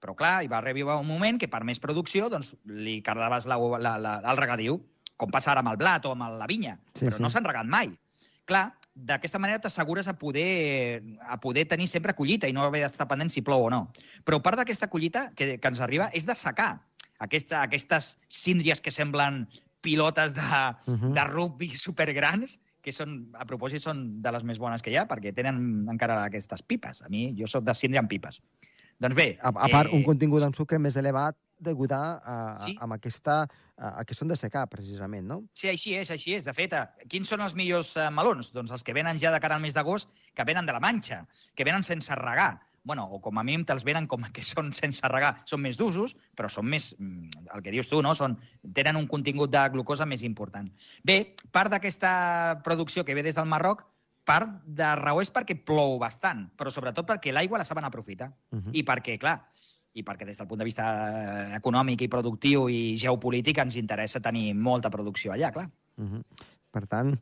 Però, 0.00 0.14
clar, 0.14 0.42
hi 0.44 0.50
va 0.52 0.58
arribar 0.60 0.98
un 1.00 1.08
moment 1.08 1.38
que 1.40 1.48
per 1.48 1.64
més 1.64 1.80
producció 1.80 2.28
doncs, 2.30 2.54
li 2.64 3.00
cardaves 3.02 3.46
la, 3.48 3.56
la, 3.80 3.96
la, 3.98 4.16
el 4.30 4.38
regadiu, 4.38 4.78
com 5.16 5.32
passa 5.32 5.54
ara 5.54 5.62
amb 5.64 5.72
el 5.72 5.78
blat 5.80 6.04
o 6.04 6.12
amb 6.12 6.28
la 6.36 6.46
vinya, 6.46 6.76
Sí, 6.92 7.06
però 7.06 7.16
sí. 7.16 7.22
no 7.24 7.30
s'han 7.32 7.48
regat 7.48 7.66
mai. 7.66 7.94
Clar, 8.46 8.68
d'aquesta 8.94 9.40
manera 9.42 9.60
t'assegures 9.64 10.06
a 10.08 10.14
poder, 10.20 11.02
a 11.26 11.40
poder 11.40 11.66
tenir 11.68 11.88
sempre 11.88 12.14
collita 12.14 12.48
i 12.48 12.54
no 12.54 12.62
haver 12.62 12.84
d'estar 12.84 13.08
pendent 13.08 13.32
si 13.32 13.42
plou 13.42 13.66
o 13.66 13.70
no. 13.72 13.86
Però 14.24 14.38
part 14.44 14.60
d'aquesta 14.60 14.88
collita 14.92 15.30
que, 15.34 15.56
que 15.58 15.72
ens 15.72 15.80
arriba 15.80 16.10
és 16.14 16.28
de 16.28 16.36
secar. 16.36 16.76
Aquesta, 17.18 17.62
aquestes 17.64 18.18
síndries 18.28 18.80
que 18.84 18.92
semblen 18.92 19.46
pilotes 19.86 20.34
de, 20.34 20.42
Mhm. 20.90 21.12
de 21.14 21.24
rugby 21.30 21.70
supergrans, 21.78 22.58
que 22.82 22.92
són, 22.94 23.16
a 23.34 23.46
propòsit 23.46 23.82
són 23.82 24.04
de 24.22 24.30
les 24.34 24.44
més 24.46 24.58
bones 24.62 24.82
que 24.82 24.92
hi 24.92 24.96
ha, 25.00 25.06
perquè 25.10 25.32
tenen 25.34 25.86
encara 25.90 26.20
aquestes 26.26 26.62
pipes. 26.62 27.02
A 27.02 27.08
mi, 27.10 27.28
jo 27.38 27.46
sóc 27.50 27.64
de 27.66 27.74
síndria 27.74 28.02
amb 28.04 28.10
pipes. 28.10 28.40
Doncs 28.98 29.14
bé... 29.18 29.36
A, 29.42 29.50
a 29.50 29.68
part, 29.68 29.90
eh, 29.90 29.96
un 29.96 30.04
contingut 30.06 30.42
en 30.46 30.54
sucre 30.54 30.78
més 30.80 30.96
elevat 30.96 31.36
degut 31.58 31.92
a, 31.92 32.02
a, 32.20 32.36
a, 32.56 32.60
Sí. 32.66 32.76
amb 32.80 32.94
aquesta... 32.98 33.46
A, 33.76 33.90
a 34.00 34.04
que 34.08 34.14
són 34.16 34.30
de 34.30 34.36
secar, 34.40 34.62
precisament, 34.72 35.26
no? 35.28 35.42
Sí, 35.52 35.68
així 35.68 35.92
és, 35.98 36.08
així 36.10 36.32
és. 36.32 36.46
De 36.46 36.52
fet, 36.56 36.72
eh, 36.72 36.86
quins 37.12 37.28
són 37.28 37.42
els 37.44 37.52
millors 37.52 37.90
eh, 38.00 38.06
melons? 38.08 38.48
Doncs 38.56 38.70
els 38.72 38.82
que 38.82 38.94
venen 38.96 39.18
ja 39.20 39.28
de 39.34 39.40
cara 39.42 39.58
al 39.58 39.60
mes 39.60 39.74
d'agost, 39.76 40.08
que 40.32 40.46
venen 40.48 40.64
de 40.64 40.72
la 40.72 40.80
Manxa, 40.80 41.26
que 41.54 41.64
venen 41.68 41.82
sense 41.84 42.14
regar. 42.16 42.54
Bueno, 42.86 43.04
o 43.10 43.18
com 43.20 43.36
a 43.36 43.42
mínim 43.42 43.64
te'ls 43.66 43.82
venen 43.84 44.06
com 44.06 44.22
que 44.32 44.44
són 44.46 44.70
sense 44.72 45.02
regar. 45.10 45.32
Són 45.50 45.60
més 45.64 45.76
d'usos, 45.76 46.14
però 46.38 46.48
són 46.48 46.68
més, 46.70 46.92
mm, 46.94 47.50
el 47.56 47.64
que 47.64 47.74
dius 47.74 47.90
tu, 47.90 47.98
no? 48.00 48.14
Són, 48.14 48.38
tenen 48.78 48.96
un 48.96 49.08
contingut 49.10 49.50
de 49.50 49.64
glucosa 49.74 50.06
més 50.06 50.22
important. 50.22 50.70
Bé, 51.02 51.34
part 51.50 51.74
d'aquesta 51.74 52.62
producció 52.64 53.04
que 53.04 53.18
ve 53.18 53.26
des 53.26 53.34
del 53.34 53.50
Marroc, 53.50 53.82
part 54.24 54.62
de 54.64 54.94
raó 55.02 55.20
és 55.20 55.32
perquè 55.34 55.58
plou 55.58 55.98
bastant, 55.98 56.46
però 56.56 56.70
sobretot 56.70 57.06
perquè 57.10 57.34
l'aigua 57.34 57.58
la 57.58 57.66
saben 57.66 57.84
aprofitar. 57.84 58.30
Uh 58.52 58.60
-huh. 58.60 58.70
I 58.72 58.84
perquè, 58.84 59.18
clar, 59.18 59.42
i 59.92 60.04
perquè 60.04 60.24
des 60.24 60.38
del 60.38 60.46
punt 60.46 60.58
de 60.58 60.64
vista 60.64 60.84
eh, 60.86 61.56
econòmic 61.56 62.02
i 62.02 62.08
productiu 62.08 62.68
i 62.68 62.96
geopolític 62.96 63.58
ens 63.58 63.76
interessa 63.76 64.20
tenir 64.20 64.54
molta 64.54 64.90
producció 64.90 65.32
allà, 65.32 65.52
clar. 65.52 65.70
Uh 65.96 66.04
-huh. 66.04 66.22
Per 66.70 66.86
tant, 66.86 67.18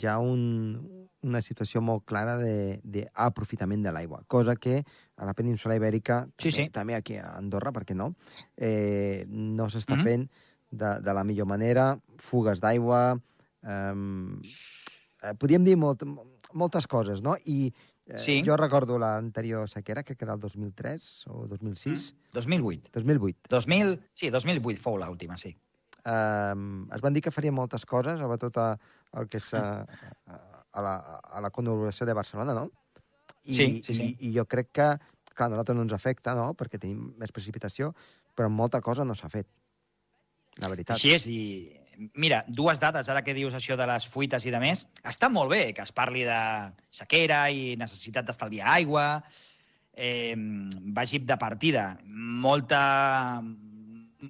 hi 0.00 0.06
ha 0.06 0.18
un, 0.18 0.97
una 1.22 1.40
situació 1.42 1.80
molt 1.82 2.04
clara 2.06 2.36
d'aprofitament 2.38 3.82
de, 3.82 3.88
de 3.88 3.94
l'aigua, 3.94 4.22
cosa 4.30 4.54
que 4.56 4.84
a 5.16 5.26
la 5.26 5.34
península 5.34 5.74
ibèrica, 5.76 6.26
Sí, 6.38 6.50
també, 6.50 6.64
sí. 6.64 6.70
també 6.70 6.94
aquí 6.94 7.16
a 7.18 7.32
Andorra, 7.36 7.72
per 7.72 7.84
què 7.84 7.96
no, 7.96 8.12
eh, 8.56 9.24
no 9.28 9.66
s'està 9.68 9.96
Mhm. 9.96 10.04
fent 10.04 10.28
de, 10.70 11.00
de 11.00 11.14
la 11.14 11.24
millor 11.24 11.46
manera, 11.46 11.98
fugues 12.18 12.60
d'aigua, 12.60 13.18
eh, 13.62 13.94
eh, 15.22 15.34
podríem 15.34 15.64
dir 15.64 15.76
molt, 15.76 16.02
moltes 16.52 16.86
coses, 16.86 17.22
no? 17.22 17.36
I 17.44 17.72
eh, 18.06 18.18
Sí. 18.18 18.42
jo 18.46 18.56
recordo 18.56 18.98
l'anterior 18.98 19.68
sequera, 19.68 20.02
crec 20.04 20.16
que 20.18 20.24
era 20.24 20.34
el 20.34 20.40
2003 20.40 21.24
o 21.26 21.46
2006, 21.46 22.14
2008. 22.32 22.90
2008, 22.92 23.48
2000, 23.50 24.00
sí, 24.14 24.30
2008 24.30 24.80
fou 24.80 24.96
l'última, 24.98 25.36
sí. 25.36 25.56
eh, 26.04 26.54
es 26.94 27.00
van 27.02 27.12
dir 27.12 27.20
que 27.22 27.30
farien 27.30 27.52
moltes 27.54 27.84
coses, 27.84 28.18
sobretot 28.18 28.56
a, 28.56 28.78
el 29.18 29.28
que 29.28 29.36
és 29.38 29.52
a, 29.54 29.84
a, 30.26 30.38
la, 30.84 31.20
a 31.22 31.40
la 31.40 31.50
conurbació 31.50 32.06
de 32.06 32.16
Barcelona, 32.16 32.54
no? 32.54 32.68
I, 33.44 33.54
Sí, 33.54 33.66
sí, 33.84 33.94
sí. 33.94 34.10
I, 34.18 34.28
I 34.28 34.34
jo 34.36 34.44
crec 34.50 34.70
que, 34.76 34.88
clar, 35.32 35.48
a 35.48 35.52
nosaltres 35.54 35.78
no 35.78 35.86
ens 35.86 35.96
afecta, 35.96 36.34
no?, 36.36 36.52
perquè 36.58 36.80
tenim 36.80 37.12
més 37.18 37.32
precipitació, 37.34 37.94
però 38.36 38.50
molta 38.52 38.82
cosa 38.84 39.06
no 39.08 39.16
s'ha 39.18 39.30
fet, 39.32 39.48
la 40.62 40.70
veritat. 40.70 40.98
Així 40.98 41.14
és, 41.16 41.26
i 41.26 42.10
mira, 42.14 42.44
dues 42.48 42.80
dades, 42.82 43.08
ara 43.10 43.24
que 43.26 43.34
dius 43.34 43.56
això 43.58 43.76
de 43.78 43.86
les 43.88 44.06
fuites 44.08 44.46
i 44.46 44.54
de 44.54 44.60
més, 44.62 44.84
està 45.06 45.30
molt 45.32 45.50
bé 45.50 45.62
que 45.74 45.82
es 45.86 45.94
parli 45.94 46.24
de 46.28 46.40
sequera 46.94 47.46
i 47.50 47.74
necessitat 47.80 48.28
d'estalviar 48.28 48.68
aigua, 48.76 49.06
eh, 49.98 50.34
vagi 50.94 51.24
de 51.26 51.38
partida. 51.40 51.88
Molta, 52.06 53.42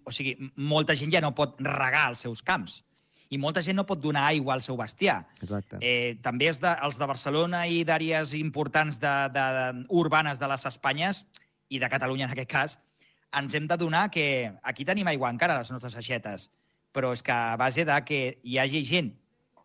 o 0.04 0.14
sigui, 0.14 0.36
molta 0.56 0.96
gent 0.96 1.12
ja 1.12 1.24
no 1.24 1.34
pot 1.36 1.60
regar 1.60 2.08
els 2.12 2.24
seus 2.24 2.44
camps 2.46 2.82
i 3.28 3.38
molta 3.38 3.62
gent 3.64 3.76
no 3.76 3.84
pot 3.88 4.00
donar 4.00 4.24
aigua 4.30 4.54
al 4.54 4.62
seu 4.64 4.76
bestiar. 4.76 5.20
Exacte. 5.42 5.78
Eh, 5.84 6.16
també 6.24 6.48
els 6.48 6.60
de, 6.62 6.72
els 6.84 6.98
de 6.98 7.08
Barcelona 7.10 7.66
i 7.68 7.82
d'àrees 7.84 8.32
importants 8.38 9.00
de, 9.02 9.14
de, 9.34 9.46
de, 9.58 9.86
urbanes 10.00 10.40
de 10.40 10.48
les 10.48 10.64
Espanyes 10.70 11.24
i 11.68 11.80
de 11.82 11.90
Catalunya 11.92 12.28
en 12.28 12.32
aquest 12.32 12.50
cas, 12.50 12.78
ens 13.36 13.54
hem 13.54 13.66
de 13.68 13.76
donar 13.76 14.08
que 14.10 14.50
aquí 14.62 14.86
tenim 14.88 15.08
aigua 15.10 15.30
encara 15.34 15.58
a 15.58 15.60
les 15.60 15.72
nostres 15.74 15.96
aixetes, 16.00 16.48
però 16.96 17.12
és 17.12 17.22
que 17.22 17.34
a 17.34 17.58
base 17.60 17.84
de 17.84 17.98
que 18.08 18.20
hi 18.42 18.56
hagi 18.58 18.84
gent 18.88 19.12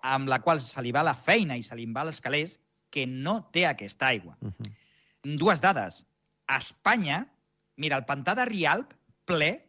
amb 0.03 0.27
la 0.27 0.41
qual 0.43 0.59
se 0.61 0.81
li 0.83 0.91
va 0.91 1.05
la 1.07 1.15
feina 1.15 1.55
i 1.55 1.63
se 1.63 1.77
li 1.79 1.87
va 1.95 2.03
els 2.03 2.19
calés 2.21 2.57
que 2.91 3.05
no 3.07 3.39
té 3.55 3.63
aquesta 3.65 4.11
aigua. 4.11 4.35
Uh 4.41 4.51
-huh. 4.51 5.37
Dues 5.39 5.61
dades. 5.61 6.05
A 6.47 6.57
Espanya, 6.57 7.25
mira, 7.77 7.97
el 7.97 8.05
pantà 8.05 8.35
de 8.35 8.45
Rialp, 8.45 8.93
ple, 9.25 9.65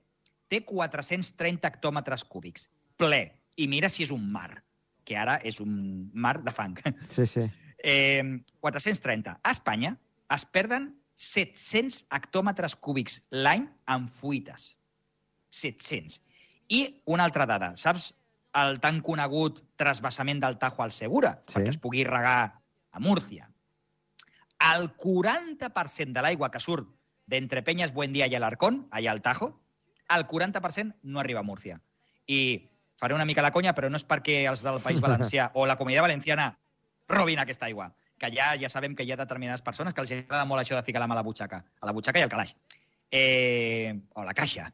té 0.48 0.64
430 0.64 1.68
hectòmetres 1.68 2.24
cúbics. 2.24 2.68
Ple. 2.96 3.32
I 3.56 3.68
mira 3.70 3.88
si 3.88 4.04
és 4.04 4.12
un 4.14 4.24
mar, 4.32 4.62
que 5.04 5.16
ara 5.20 5.36
és 5.44 5.60
un 5.60 6.10
mar 6.12 6.38
de 6.42 6.52
fang. 6.54 6.78
Sí, 7.12 7.26
sí. 7.26 7.46
Eh, 7.84 8.24
430. 8.60 9.38
A 9.42 9.52
Espanya 9.52 9.94
es 10.34 10.44
perden 10.48 10.94
700 11.20 12.06
hectòmetres 12.16 12.74
cúbics 12.76 13.20
l'any 13.30 13.68
en 13.92 14.08
fuites. 14.08 14.72
700. 15.54 16.20
I 16.72 17.02
una 17.04 17.26
altra 17.28 17.46
dada. 17.46 17.74
Saps 17.76 18.12
el 18.58 18.80
tan 18.80 19.00
conegut 19.04 19.60
trasbassament 19.80 20.40
del 20.42 20.58
Tajo 20.58 20.82
al 20.82 20.94
Segura? 20.96 21.36
Sí. 21.46 21.58
Perquè 21.58 21.74
es 21.74 21.80
pugui 21.82 22.04
regar 22.08 22.60
a 22.94 23.02
Múrcia. 23.02 23.50
El 24.64 24.88
40% 24.96 26.14
de 26.14 26.22
l'aigua 26.24 26.50
que 26.50 26.62
surt 26.62 26.88
d'entre 27.28 27.62
Penyes, 27.66 27.92
Buendia 27.92 28.28
i 28.30 28.36
Alarcón, 28.38 28.86
allà 28.90 29.12
al 29.12 29.22
Tajo, 29.22 29.50
el 30.14 30.26
40% 30.28 31.00
no 31.02 31.20
arriba 31.20 31.40
a 31.40 31.46
Múrcia. 31.46 31.80
I 32.26 32.70
faré 33.04 33.14
una 33.14 33.26
mica 33.28 33.42
la 33.44 33.52
conya, 33.52 33.74
però 33.76 33.90
no 33.92 34.00
és 34.00 34.06
perquè 34.08 34.46
els 34.48 34.62
del 34.64 34.80
País 34.80 35.02
Valencià 35.04 35.50
o 35.60 35.66
la 35.68 35.76
Comunitat 35.76 36.06
Valenciana 36.06 36.48
robin 37.12 37.42
aquesta 37.42 37.66
aigua, 37.66 37.90
que 38.16 38.30
ja 38.32 38.54
ja 38.56 38.70
sabem 38.72 38.94
que 38.96 39.04
hi 39.04 39.12
ha 39.12 39.18
determinades 39.20 39.60
persones 39.66 39.92
que 39.92 40.00
els 40.00 40.14
agrada 40.16 40.46
molt 40.48 40.62
això 40.62 40.78
de 40.78 40.86
ficar 40.86 41.02
la 41.02 41.08
mà 41.10 41.12
a 41.12 41.20
la 41.20 41.26
butxaca, 41.26 41.60
a 41.60 41.90
la 41.90 41.92
butxaca 41.92 42.22
i 42.22 42.24
al 42.24 42.32
calaix. 42.32 42.54
Eh, 43.12 43.92
o 44.16 44.24
la 44.24 44.32
caixa. 44.32 44.70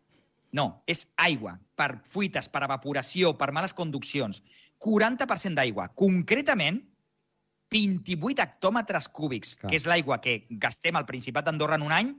No, 0.54 0.84
és 0.86 1.08
aigua, 1.18 1.56
per 1.74 1.96
fuites, 2.06 2.46
per 2.48 2.62
evaporació, 2.68 3.34
per 3.38 3.50
males 3.54 3.74
conduccions. 3.74 4.44
40% 4.78 5.58
d'aigua. 5.58 5.88
Concretament, 5.98 6.80
28 7.74 8.46
hectòmetres 8.46 9.10
cúbics, 9.10 9.56
Clar. 9.58 9.72
que 9.72 9.78
és 9.82 9.90
l'aigua 9.90 10.20
que 10.22 10.44
gastem 10.62 10.96
al 10.98 11.06
Principat 11.10 11.50
d'Andorra 11.50 11.78
en 11.78 11.86
un 11.86 11.98
any, 11.98 12.14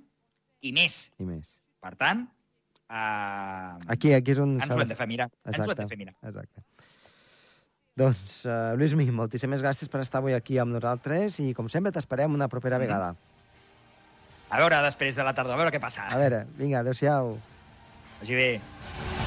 i 0.61 0.75
més. 0.75 1.05
I 1.19 1.27
més. 1.27 1.55
Per 1.81 1.95
tant, 1.99 2.27
eh, 2.91 3.91
Aquí, 3.95 4.11
aquí 4.13 4.31
és 4.35 4.39
on... 4.43 4.57
ens 4.59 4.69
ho 4.69 4.79
hem 4.81 4.89
de 4.91 4.95
fer 4.99 5.07
mirar. 5.07 5.29
Ens 5.45 5.57
ho 5.57 5.63
hem 5.63 5.63
Exacte. 5.63 5.81
de 5.83 5.87
fer 5.87 5.97
mirar. 5.97 6.15
Exacte. 6.21 6.63
Doncs, 8.01 8.37
uh, 8.47 8.73
Lluís 8.79 8.93
Mi, 8.95 9.05
moltíssimes 9.11 9.61
gràcies 9.63 9.89
per 9.91 9.99
estar 10.01 10.21
avui 10.21 10.33
aquí 10.33 10.57
amb 10.61 10.71
nosaltres 10.73 11.39
i, 11.43 11.49
com 11.53 11.67
sempre, 11.69 11.91
t'esperem 11.91 12.33
una 12.33 12.47
propera 12.47 12.77
Mhm. 12.79 12.85
vegada. 12.87 13.15
A 14.49 14.57
veure, 14.59 14.81
després 14.83 15.15
de 15.15 15.23
la 15.23 15.33
tardor, 15.33 15.53
a 15.53 15.57
veure 15.57 15.71
què 15.71 15.79
passa. 15.79 16.07
A 16.09 16.17
veure, 16.17 16.45
vinga, 16.57 16.79
adéu-siau. 16.79 17.37
Vagi 18.21 18.35
bé. 18.35 19.20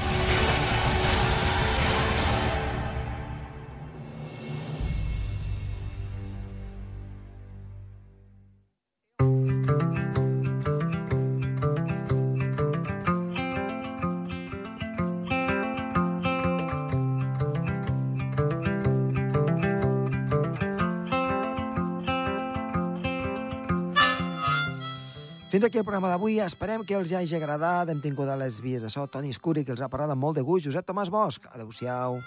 Fins 25.65 25.71
aquí 25.73 25.79
el 25.81 25.85
programa 25.85 26.11
d'avui. 26.11 26.35
Esperem 26.45 26.83
que 26.85 26.93
els 26.93 27.09
hagi 27.17 27.33
agradat. 27.39 27.89
Hem 27.89 27.97
tingut 28.03 28.29
a 28.29 28.35
les 28.37 28.59
vies 28.61 28.85
de 28.85 28.91
so 28.93 29.07
Toni 29.09 29.33
Escuri, 29.33 29.63
que 29.65 29.73
els 29.73 29.81
ha 29.81 29.89
parlat 29.89 30.13
amb 30.13 30.21
molt 30.21 30.37
de 30.37 30.45
gust. 30.45 30.67
Josep 30.69 30.85
Tomàs 30.85 31.09
Bosch. 31.09 31.49
Adéu-siau. 31.57 32.19